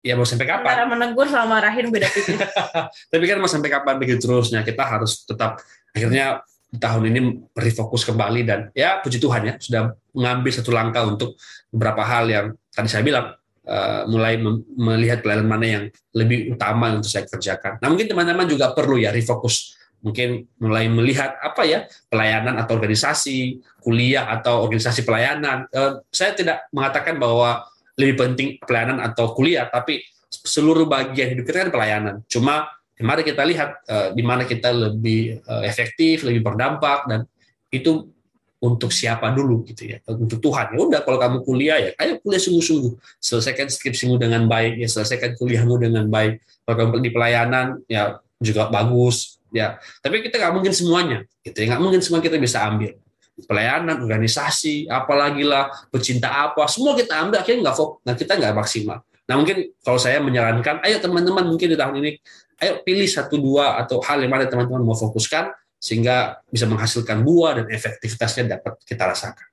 ya 0.00 0.16
mau 0.16 0.24
sampai 0.24 0.48
kapan? 0.48 0.72
Cara 0.78 0.86
menegur 0.86 1.26
sama 1.26 1.58
marahin 1.58 1.90
beda 1.90 2.06
tipis 2.06 2.38
tapi 3.12 3.24
kan 3.26 3.42
mau 3.42 3.50
sampai 3.50 3.68
kapan 3.68 3.98
begitu 3.98 4.30
terusnya 4.30 4.62
kita 4.62 4.86
harus 4.86 5.26
tetap 5.26 5.58
akhirnya 5.90 6.46
tahun 6.70 7.02
ini 7.10 7.20
refokus 7.50 8.06
kembali 8.06 8.46
dan 8.46 8.60
ya 8.78 9.02
puji 9.02 9.18
Tuhan 9.18 9.42
ya 9.42 9.54
sudah 9.58 9.90
mengambil 10.14 10.52
satu 10.54 10.70
langkah 10.70 11.02
untuk 11.02 11.34
beberapa 11.74 12.06
hal 12.06 12.30
yang 12.30 12.46
tadi 12.70 12.86
saya 12.86 13.02
bilang 13.02 13.34
uh, 13.70 14.02
mulai 14.10 14.42
melihat 14.74 15.22
pelayanan 15.22 15.48
mana 15.48 15.66
yang 15.66 15.84
lebih 16.10 16.58
utama 16.58 16.90
untuk 16.90 17.06
saya 17.06 17.24
kerjakan. 17.30 17.78
Nah 17.78 17.86
mungkin 17.86 18.10
teman-teman 18.10 18.50
juga 18.50 18.74
perlu 18.74 18.98
ya 18.98 19.14
refokus, 19.14 19.78
mungkin 20.02 20.50
mulai 20.58 20.90
melihat 20.90 21.38
apa 21.38 21.62
ya 21.62 21.86
pelayanan 22.10 22.58
atau 22.58 22.74
organisasi, 22.76 23.62
kuliah 23.78 24.26
atau 24.26 24.66
organisasi 24.66 25.06
pelayanan. 25.06 25.70
Uh, 25.70 26.02
saya 26.10 26.34
tidak 26.34 26.66
mengatakan 26.74 27.16
bahwa 27.16 27.62
lebih 27.94 28.16
penting 28.18 28.48
pelayanan 28.58 28.98
atau 28.98 29.30
kuliah, 29.32 29.70
tapi 29.70 30.02
seluruh 30.30 30.90
bagian 30.90 31.36
hidup 31.36 31.46
kita 31.46 31.68
kan 31.68 31.70
pelayanan. 31.70 32.14
Cuma 32.26 32.66
mari 33.00 33.24
kita 33.24 33.42
lihat 33.48 33.70
uh, 33.88 34.08
di 34.12 34.20
mana 34.20 34.44
kita 34.44 34.72
lebih 34.72 35.40
uh, 35.48 35.64
efektif, 35.64 36.26
lebih 36.26 36.44
berdampak 36.44 37.08
dan 37.08 37.24
itu 37.70 38.10
untuk 38.60 38.92
siapa 38.92 39.32
dulu 39.32 39.64
gitu 39.64 39.88
ya 39.88 39.98
untuk 40.04 40.36
Tuhan. 40.38 40.76
Ya 40.76 40.78
udah 40.78 41.00
kalau 41.00 41.16
kamu 41.16 41.36
kuliah 41.48 41.80
ya 41.80 41.90
ayo 41.96 42.20
kuliah 42.20 42.38
sungguh-sungguh. 42.38 42.92
Selesaikan 43.16 43.72
skripsimu 43.72 44.20
dengan 44.20 44.44
baik 44.44 44.76
ya 44.84 44.88
selesaikan 44.88 45.34
kuliahmu 45.40 45.80
dengan 45.80 46.04
baik. 46.12 46.44
Kalau 46.68 46.76
kamu 46.76 47.00
di 47.00 47.10
pelayanan 47.10 47.80
ya 47.88 48.20
juga 48.36 48.68
bagus 48.68 49.40
ya. 49.48 49.80
Tapi 50.04 50.20
kita 50.20 50.36
nggak 50.36 50.52
mungkin 50.52 50.72
semuanya 50.76 51.24
gitu 51.40 51.56
ya. 51.56 51.72
Nggak 51.72 51.80
mungkin 51.80 52.00
semua 52.04 52.20
kita 52.20 52.36
bisa 52.36 52.60
ambil. 52.68 52.92
Pelayanan 53.40 54.04
organisasi 54.04 54.84
apalagi 54.92 55.48
lah 55.48 55.72
pecinta 55.88 56.28
apa 56.28 56.68
semua 56.68 56.92
kita 56.92 57.16
ambil 57.16 57.40
akhirnya 57.40 57.72
nggak 57.72 57.76
fokus 57.80 58.04
nah 58.04 58.12
kita 58.12 58.32
nggak 58.36 58.52
maksimal. 58.52 59.00
Nah 59.24 59.34
mungkin 59.40 59.72
kalau 59.80 59.96
saya 59.96 60.20
menyarankan 60.20 60.84
ayo 60.84 61.00
teman-teman 61.00 61.48
mungkin 61.48 61.72
di 61.72 61.76
tahun 61.80 62.04
ini 62.04 62.20
ayo 62.60 62.84
pilih 62.84 63.08
satu 63.08 63.40
dua 63.40 63.80
atau 63.80 64.04
hal 64.04 64.20
yang 64.20 64.36
mana 64.36 64.44
teman-teman 64.44 64.84
mau 64.84 64.92
fokuskan 64.92 65.48
sehingga 65.80 66.44
bisa 66.52 66.68
menghasilkan 66.68 67.24
buah 67.24 67.64
dan 67.64 67.66
efektivitasnya 67.72 68.60
dapat 68.60 68.76
kita 68.84 69.08
rasakan. 69.08 69.48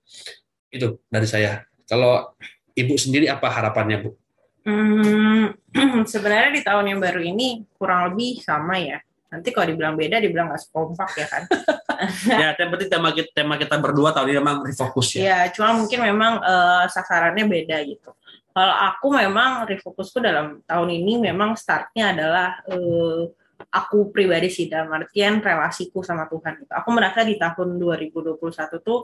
Itu 0.68 1.00
dari 1.08 1.26
saya. 1.26 1.64
Kalau 1.88 2.36
Ibu 2.78 2.94
sendiri 2.94 3.26
apa 3.26 3.50
harapannya, 3.50 4.06
Bu? 4.06 4.10
Hmm, 4.68 5.50
sebenarnya 6.14 6.52
di 6.54 6.62
tahun 6.62 6.94
yang 6.94 7.00
baru 7.02 7.24
ini 7.24 7.66
kurang 7.74 8.14
lebih 8.14 8.44
sama 8.44 8.78
ya. 8.78 9.00
Nanti 9.34 9.50
kalau 9.50 9.72
dibilang 9.72 9.96
beda, 9.96 10.22
dibilang 10.22 10.52
nggak 10.52 10.62
sekompak 10.62 11.10
ya 11.18 11.28
kan. 11.32 11.44
ya, 12.44 12.54
berarti 12.54 12.86
tema 12.92 13.10
kita, 13.16 13.32
tema 13.34 13.56
kita 13.58 13.76
berdua 13.80 14.14
tahun 14.14 14.30
ini 14.30 14.38
memang 14.44 14.58
refokus 14.68 15.18
ya. 15.18 15.22
Ya, 15.24 15.40
cuma 15.56 15.74
mungkin 15.74 16.06
memang 16.06 16.44
uh, 16.44 16.86
sasarannya 16.92 17.48
beda 17.48 17.82
gitu. 17.88 18.12
Kalau 18.54 18.76
aku 18.90 19.08
memang 19.14 19.66
refocusku 19.66 20.22
dalam 20.22 20.62
tahun 20.70 20.90
ini 21.02 21.30
memang 21.32 21.58
startnya 21.58 22.14
adalah 22.14 22.62
uh, 22.70 23.30
aku 23.58 24.14
pribadi 24.14 24.48
sih 24.48 24.66
dalam 24.70 24.94
artian 24.94 25.42
relasiku 25.42 26.06
sama 26.06 26.30
Tuhan 26.30 26.62
gitu. 26.62 26.72
Aku 26.72 26.90
merasa 26.94 27.26
di 27.26 27.36
tahun 27.36 27.82
2021 27.82 28.38
tuh 28.86 29.00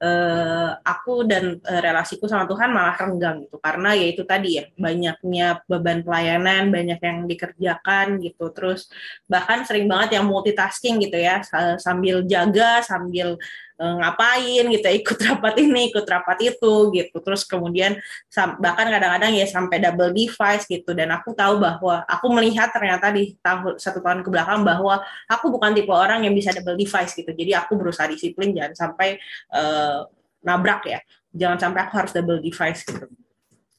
eh, 0.00 0.70
aku 0.74 1.28
dan 1.28 1.60
eh, 1.60 1.80
relasiku 1.84 2.24
sama 2.24 2.48
Tuhan 2.48 2.72
malah 2.72 2.96
renggang 2.96 3.44
gitu 3.44 3.60
karena 3.60 3.92
ya 3.94 4.06
itu 4.08 4.22
tadi 4.24 4.58
ya 4.58 4.64
banyaknya 4.74 5.62
beban 5.68 6.00
pelayanan, 6.02 6.72
banyak 6.72 7.00
yang 7.00 7.18
dikerjakan 7.28 8.18
gitu. 8.24 8.50
Terus 8.56 8.88
bahkan 9.28 9.62
sering 9.68 9.86
banget 9.86 10.18
yang 10.18 10.26
multitasking 10.26 10.98
gitu 11.04 11.18
ya 11.20 11.44
sambil 11.78 12.24
jaga, 12.24 12.80
sambil 12.82 13.36
ngapain 13.78 14.64
gitu 14.66 14.88
ikut 14.90 15.18
rapat 15.22 15.54
ini 15.62 15.94
ikut 15.94 16.02
rapat 16.02 16.38
itu 16.42 16.74
gitu. 16.90 17.16
Terus 17.22 17.46
kemudian 17.46 17.94
bahkan 18.58 18.90
kadang-kadang 18.90 19.32
ya 19.38 19.46
sampai 19.46 19.78
double 19.78 20.10
device 20.10 20.66
gitu. 20.66 20.90
Dan 20.92 21.14
aku 21.14 21.30
tahu 21.32 21.62
bahwa 21.62 22.02
aku 22.10 22.26
melihat 22.34 22.74
ternyata 22.74 23.14
di 23.14 23.38
tahun 23.38 23.78
satu 23.78 24.02
tahun 24.02 24.26
ke 24.26 24.28
belakang 24.34 24.66
bahwa 24.66 24.98
aku 25.30 25.54
bukan 25.54 25.70
tipe 25.78 25.94
orang 25.94 26.26
yang 26.26 26.34
bisa 26.34 26.50
double 26.50 26.74
device 26.74 27.14
gitu. 27.14 27.30
Jadi 27.30 27.54
aku 27.54 27.78
berusaha 27.78 28.10
disiplin 28.10 28.50
jangan 28.50 28.74
sampai 28.74 29.22
uh, 29.54 30.02
nabrak 30.42 30.82
ya. 30.90 30.98
Jangan 31.30 31.70
sampai 31.70 31.80
aku 31.86 31.94
harus 32.02 32.10
double 32.10 32.42
device 32.42 32.82
gitu. 32.82 33.06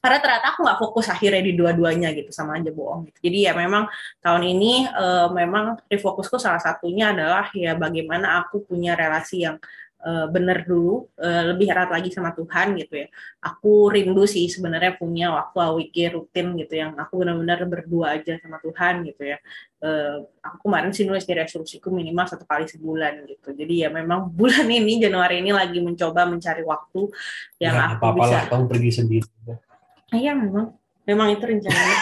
Karena 0.00 0.16
ternyata 0.16 0.56
aku 0.56 0.64
nggak 0.64 0.80
fokus 0.80 1.06
akhirnya 1.12 1.44
di 1.44 1.52
dua-duanya 1.52 2.16
gitu 2.16 2.32
sama 2.32 2.56
aja 2.56 2.72
bohong 2.72 3.12
gitu. 3.12 3.28
jadi 3.28 3.38
ya 3.44 3.52
memang 3.52 3.84
tahun 4.24 4.48
ini 4.48 4.88
uh, 4.96 5.28
memang 5.28 5.76
refokusku 5.92 6.40
salah 6.40 6.56
satunya 6.56 7.12
adalah 7.12 7.52
ya 7.52 7.76
bagaimana 7.76 8.40
aku 8.40 8.64
punya 8.64 8.96
relasi 8.96 9.44
yang 9.44 9.60
uh, 10.04 10.26
bener 10.32 10.64
dulu 10.64 11.08
uh, 11.20 11.42
lebih 11.52 11.68
erat 11.68 11.92
lagi 11.92 12.08
sama 12.12 12.32
Tuhan 12.32 12.76
gitu 12.80 13.04
ya. 13.04 13.06
Aku 13.44 13.92
rindu 13.92 14.24
sih 14.24 14.48
sebenarnya 14.48 14.96
punya 14.96 15.32
waktu 15.32 15.58
awiki 15.60 16.08
rutin 16.12 16.56
gitu 16.56 16.74
yang 16.76 16.96
aku 16.96 17.20
benar-benar 17.20 17.64
berdua 17.68 18.16
aja 18.16 18.40
sama 18.40 18.58
Tuhan 18.64 19.04
gitu 19.08 19.22
ya. 19.28 19.38
Uh, 19.80 20.24
aku 20.44 20.68
kemarin 20.68 20.92
sih 20.92 21.04
nulis 21.08 21.24
di 21.24 21.32
resolusiku 21.36 21.88
minimal 21.92 22.28
satu 22.28 22.44
kali 22.48 22.68
sebulan 22.68 23.28
gitu. 23.28 23.52
Jadi 23.52 23.84
ya 23.84 23.88
memang 23.92 24.28
bulan 24.38 24.66
ini 24.68 25.00
Januari 25.00 25.44
ini 25.44 25.52
lagi 25.52 25.78
mencoba 25.80 26.24
mencari 26.24 26.64
waktu 26.64 27.02
yang 27.60 27.74
ya, 27.76 27.84
aku 27.96 28.04
apa 28.08 28.24
bisa. 28.24 28.38
kamu 28.48 28.64
pergi 28.68 28.90
sendiri 28.92 29.28
Iya 30.10 30.34
memang 30.34 30.79
memang 31.10 31.34
itu 31.34 31.42
rencananya. 31.42 31.98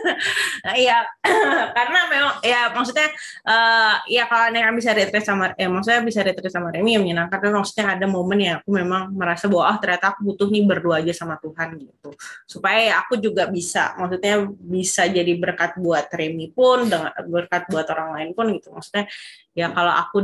iya, 0.80 1.04
karena 1.76 2.00
memang 2.08 2.34
ya 2.40 2.72
maksudnya 2.72 3.08
uh, 3.44 4.00
ya 4.08 4.24
kalau 4.24 4.48
yang 4.48 4.72
bisa 4.72 4.96
retreat 4.96 5.24
sama 5.24 5.52
ya 5.60 5.68
maksudnya 5.68 6.00
bisa 6.00 6.20
retreat 6.24 6.48
sama 6.48 6.72
Remy 6.72 6.96
yang 6.96 7.04
menyenangkan 7.04 7.36
tapi 7.40 7.52
maksudnya 7.52 7.96
ada 7.96 8.06
momen 8.08 8.38
yang 8.40 8.56
aku 8.60 8.70
memang 8.72 9.12
merasa 9.12 9.48
bahwa 9.48 9.64
ah 9.72 9.76
ternyata 9.80 10.12
aku 10.16 10.20
butuh 10.32 10.48
nih 10.48 10.64
berdua 10.64 11.04
aja 11.04 11.12
sama 11.12 11.36
Tuhan 11.36 11.76
gitu. 11.76 12.10
Supaya 12.48 12.78
ya 12.80 12.94
aku 13.04 13.20
juga 13.20 13.44
bisa 13.48 13.92
maksudnya 14.00 14.48
bisa 14.60 15.04
jadi 15.08 15.32
berkat 15.36 15.76
buat 15.76 16.08
Remy 16.08 16.52
pun 16.56 16.88
dengan 16.88 17.12
berkat 17.28 17.68
buat 17.68 17.86
orang 17.92 18.08
lain 18.16 18.30
pun 18.32 18.48
gitu. 18.56 18.72
Maksudnya 18.72 19.04
ya 19.52 19.68
kalau 19.72 19.92
aku 19.92 20.16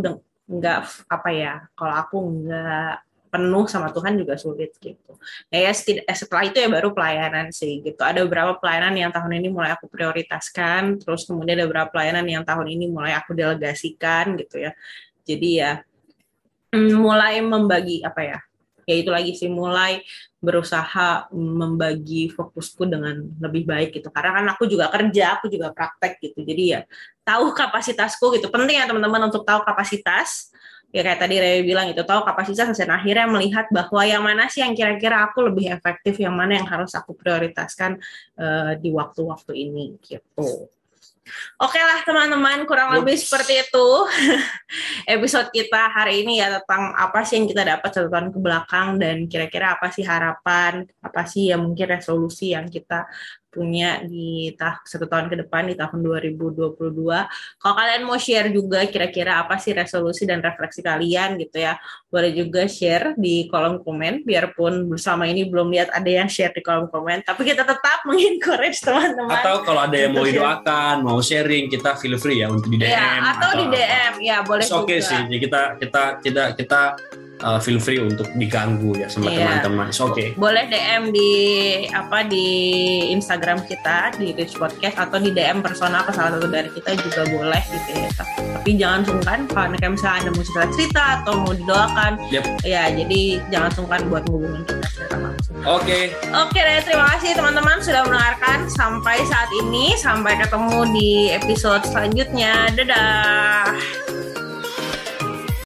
nggak 0.47 0.79
apa 1.11 1.31
ya 1.35 1.55
kalau 1.75 1.95
aku 1.99 2.17
nggak 2.23 3.06
penuh 3.37 3.69
sama 3.69 3.93
Tuhan 3.93 4.17
juga 4.17 4.41
sulit 4.41 4.73
gitu. 4.81 5.13
Ya, 5.53 5.69
ya 5.69 5.73
setelah 6.17 6.49
itu 6.49 6.57
ya 6.57 6.73
baru 6.73 6.97
pelayanan 6.97 7.53
sih 7.53 7.85
gitu. 7.85 8.01
Ada 8.01 8.25
beberapa 8.25 8.57
pelayanan 8.57 8.97
yang 8.97 9.13
tahun 9.13 9.37
ini 9.37 9.53
mulai 9.53 9.77
aku 9.77 9.93
prioritaskan, 9.93 11.05
terus 11.05 11.29
kemudian 11.29 11.61
ada 11.61 11.69
beberapa 11.69 11.93
pelayanan 11.93 12.25
yang 12.25 12.43
tahun 12.49 12.67
ini 12.73 12.89
mulai 12.89 13.13
aku 13.13 13.37
delegasikan 13.37 14.41
gitu 14.41 14.65
ya. 14.65 14.73
Jadi 15.29 15.49
ya 15.61 15.85
mm, 16.73 16.97
mulai 16.97 17.45
membagi 17.45 18.01
apa 18.01 18.25
ya? 18.25 18.39
Ya 18.87 18.95
itu 19.03 19.11
lagi 19.13 19.37
sih 19.37 19.53
mulai 19.53 20.01
berusaha 20.41 21.27
membagi 21.35 22.31
fokusku 22.31 22.87
dengan 22.87 23.19
lebih 23.43 23.67
baik 23.67 23.99
gitu. 23.99 24.09
Karena 24.15 24.41
kan 24.41 24.47
aku 24.55 24.65
juga 24.71 24.89
kerja, 24.89 25.37
aku 25.37 25.51
juga 25.53 25.75
praktek 25.75 26.23
gitu. 26.23 26.41
Jadi 26.47 26.65
ya 26.73 26.81
tahu 27.27 27.51
kapasitasku 27.53 28.39
gitu. 28.39 28.47
Penting 28.49 28.79
ya 28.79 28.87
teman-teman 28.87 29.27
untuk 29.27 29.43
tahu 29.43 29.67
kapasitas 29.67 30.55
ya 30.95 31.03
kayak 31.03 31.21
tadi 31.21 31.37
Rewi 31.37 31.63
bilang 31.67 31.87
itu 31.91 32.03
tahu 32.07 32.25
kapasitas 32.25 32.73
dan 32.79 32.91
akhirnya 32.95 33.27
melihat 33.29 33.67
bahwa 33.69 34.03
yang 34.07 34.23
mana 34.23 34.49
sih 34.49 34.65
yang 34.65 34.73
kira-kira 34.73 35.29
aku 35.29 35.51
lebih 35.51 35.69
efektif 35.69 36.17
yang 36.23 36.33
mana 36.33 36.57
yang 36.57 36.69
harus 36.69 36.95
aku 36.95 37.13
prioritaskan 37.13 38.01
uh, 38.39 38.73
di 38.79 38.95
waktu-waktu 38.95 39.53
ini 39.55 39.99
gitu. 40.01 40.71
Oke 41.59 41.83
lah 41.83 42.07
teman-teman, 42.07 42.63
kurang 42.71 42.95
Ups. 42.95 42.97
lebih 43.03 43.17
seperti 43.19 43.59
itu 43.59 43.89
episode 45.19 45.51
kita 45.51 45.91
hari 45.91 46.23
ini 46.23 46.39
ya 46.39 46.63
tentang 46.63 46.95
apa 46.95 47.27
sih 47.27 47.43
yang 47.43 47.51
kita 47.51 47.63
dapat 47.67 47.91
satu 47.91 48.07
tahun 48.07 48.31
ke 48.31 48.39
belakang 48.39 48.89
dan 49.03 49.27
kira-kira 49.27 49.75
apa 49.75 49.91
sih 49.91 50.07
harapan, 50.07 50.87
apa 51.03 51.27
sih 51.27 51.51
ya 51.51 51.59
mungkin 51.59 51.99
resolusi 51.99 52.55
yang 52.55 52.71
kita 52.71 53.11
punya 53.57 54.05
di 54.05 54.53
tah 54.53 54.85
satu 54.85 55.09
tahun 55.09 55.33
ke 55.33 55.49
depan 55.49 55.73
di 55.73 55.75
tahun 55.81 56.05
2022. 56.05 56.77
Kalau 57.57 57.75
kalian 57.75 58.05
mau 58.05 58.21
share 58.21 58.53
juga 58.53 58.85
kira-kira 58.85 59.41
apa 59.41 59.57
sih 59.57 59.73
resolusi 59.73 60.29
dan 60.29 60.45
refleksi 60.45 60.85
kalian 60.85 61.41
gitu 61.41 61.65
ya, 61.65 61.81
boleh 62.13 62.37
juga 62.37 62.69
share 62.69 63.17
di 63.17 63.49
kolom 63.49 63.81
komen. 63.81 64.29
Biarpun 64.29 64.93
bersama 64.93 65.25
ini 65.25 65.49
belum 65.49 65.73
lihat 65.73 65.89
ada 65.97 66.11
yang 66.13 66.29
share 66.29 66.53
di 66.53 66.61
kolom 66.61 66.93
komen, 66.93 67.25
tapi 67.25 67.49
kita 67.49 67.65
tetap 67.65 68.05
mengencourage 68.05 68.85
teman-teman. 68.85 69.41
Atau 69.41 69.65
kalau 69.65 69.89
ada 69.89 69.97
yang 69.97 70.13
mau 70.13 70.29
didoakan, 70.29 71.01
mau 71.01 71.19
sharing, 71.25 71.73
kita 71.73 71.97
feel 71.97 72.21
free 72.21 72.45
ya 72.45 72.53
untuk 72.53 72.69
di 72.69 72.77
DM. 72.77 72.93
Ya, 72.93 73.33
atau, 73.33 73.49
atau 73.49 73.51
di 73.57 73.67
DM, 73.73 74.13
ya 74.21 74.37
boleh 74.45 74.65
Oke 74.77 75.01
okay 75.01 75.01
sih, 75.01 75.21
jadi 75.25 75.39
kita 75.41 75.63
kita 75.81 76.03
kita 76.21 76.43
kita 76.53 76.81
uh, 77.43 77.59
feel 77.61 77.81
free 77.83 78.01
untuk 78.01 78.29
diganggu 78.37 78.97
ya 78.97 79.09
sama 79.11 79.29
yeah. 79.33 79.61
teman-teman. 79.61 79.89
Oke. 79.93 80.13
Okay. 80.13 80.29
Boleh 80.39 80.65
DM 80.71 81.13
di 81.13 81.33
apa 81.93 82.25
di 82.25 82.47
Instagram 83.13 83.65
kita 83.67 84.17
di 84.17 84.33
Rich 84.33 84.57
Podcast 84.57 84.97
atau 84.97 85.19
di 85.21 85.35
DM 85.35 85.61
personal 85.61 86.07
ke 86.07 86.13
salah 86.15 86.39
satu 86.39 86.49
dari 86.49 86.71
kita 86.73 86.97
juga 86.97 87.23
boleh 87.29 87.63
gitu 87.69 87.91
ya. 87.93 88.11
Tapi 88.57 88.71
jangan 88.79 89.01
sungkan 89.05 89.39
kalau 89.51 89.77
misalnya 89.93 90.29
ada 90.29 90.31
mau 90.33 90.45
cerita 90.45 90.67
cerita 90.73 91.03
atau 91.21 91.33
mau 91.43 91.53
didoakan. 91.53 92.13
Yep. 92.33 92.45
Ya, 92.65 92.89
jadi 92.93 93.21
jangan 93.53 93.71
sungkan 93.75 94.01
buat 94.09 94.25
menghubungi 94.31 94.63
kita 94.65 94.87
secara 94.89 95.17
langsung. 95.31 95.55
Oke. 95.67 95.83
Okay. 95.83 96.05
Oke 96.33 96.61
okay, 96.63 96.81
terima 96.85 97.07
kasih 97.17 97.31
teman-teman 97.35 97.77
sudah 97.83 98.03
mendengarkan 98.07 98.59
sampai 98.71 99.17
saat 99.27 99.51
ini. 99.65 99.95
Sampai 99.99 100.39
ketemu 100.39 100.79
di 100.95 101.11
episode 101.33 101.83
selanjutnya. 101.89 102.71
Dadah. 102.77 104.26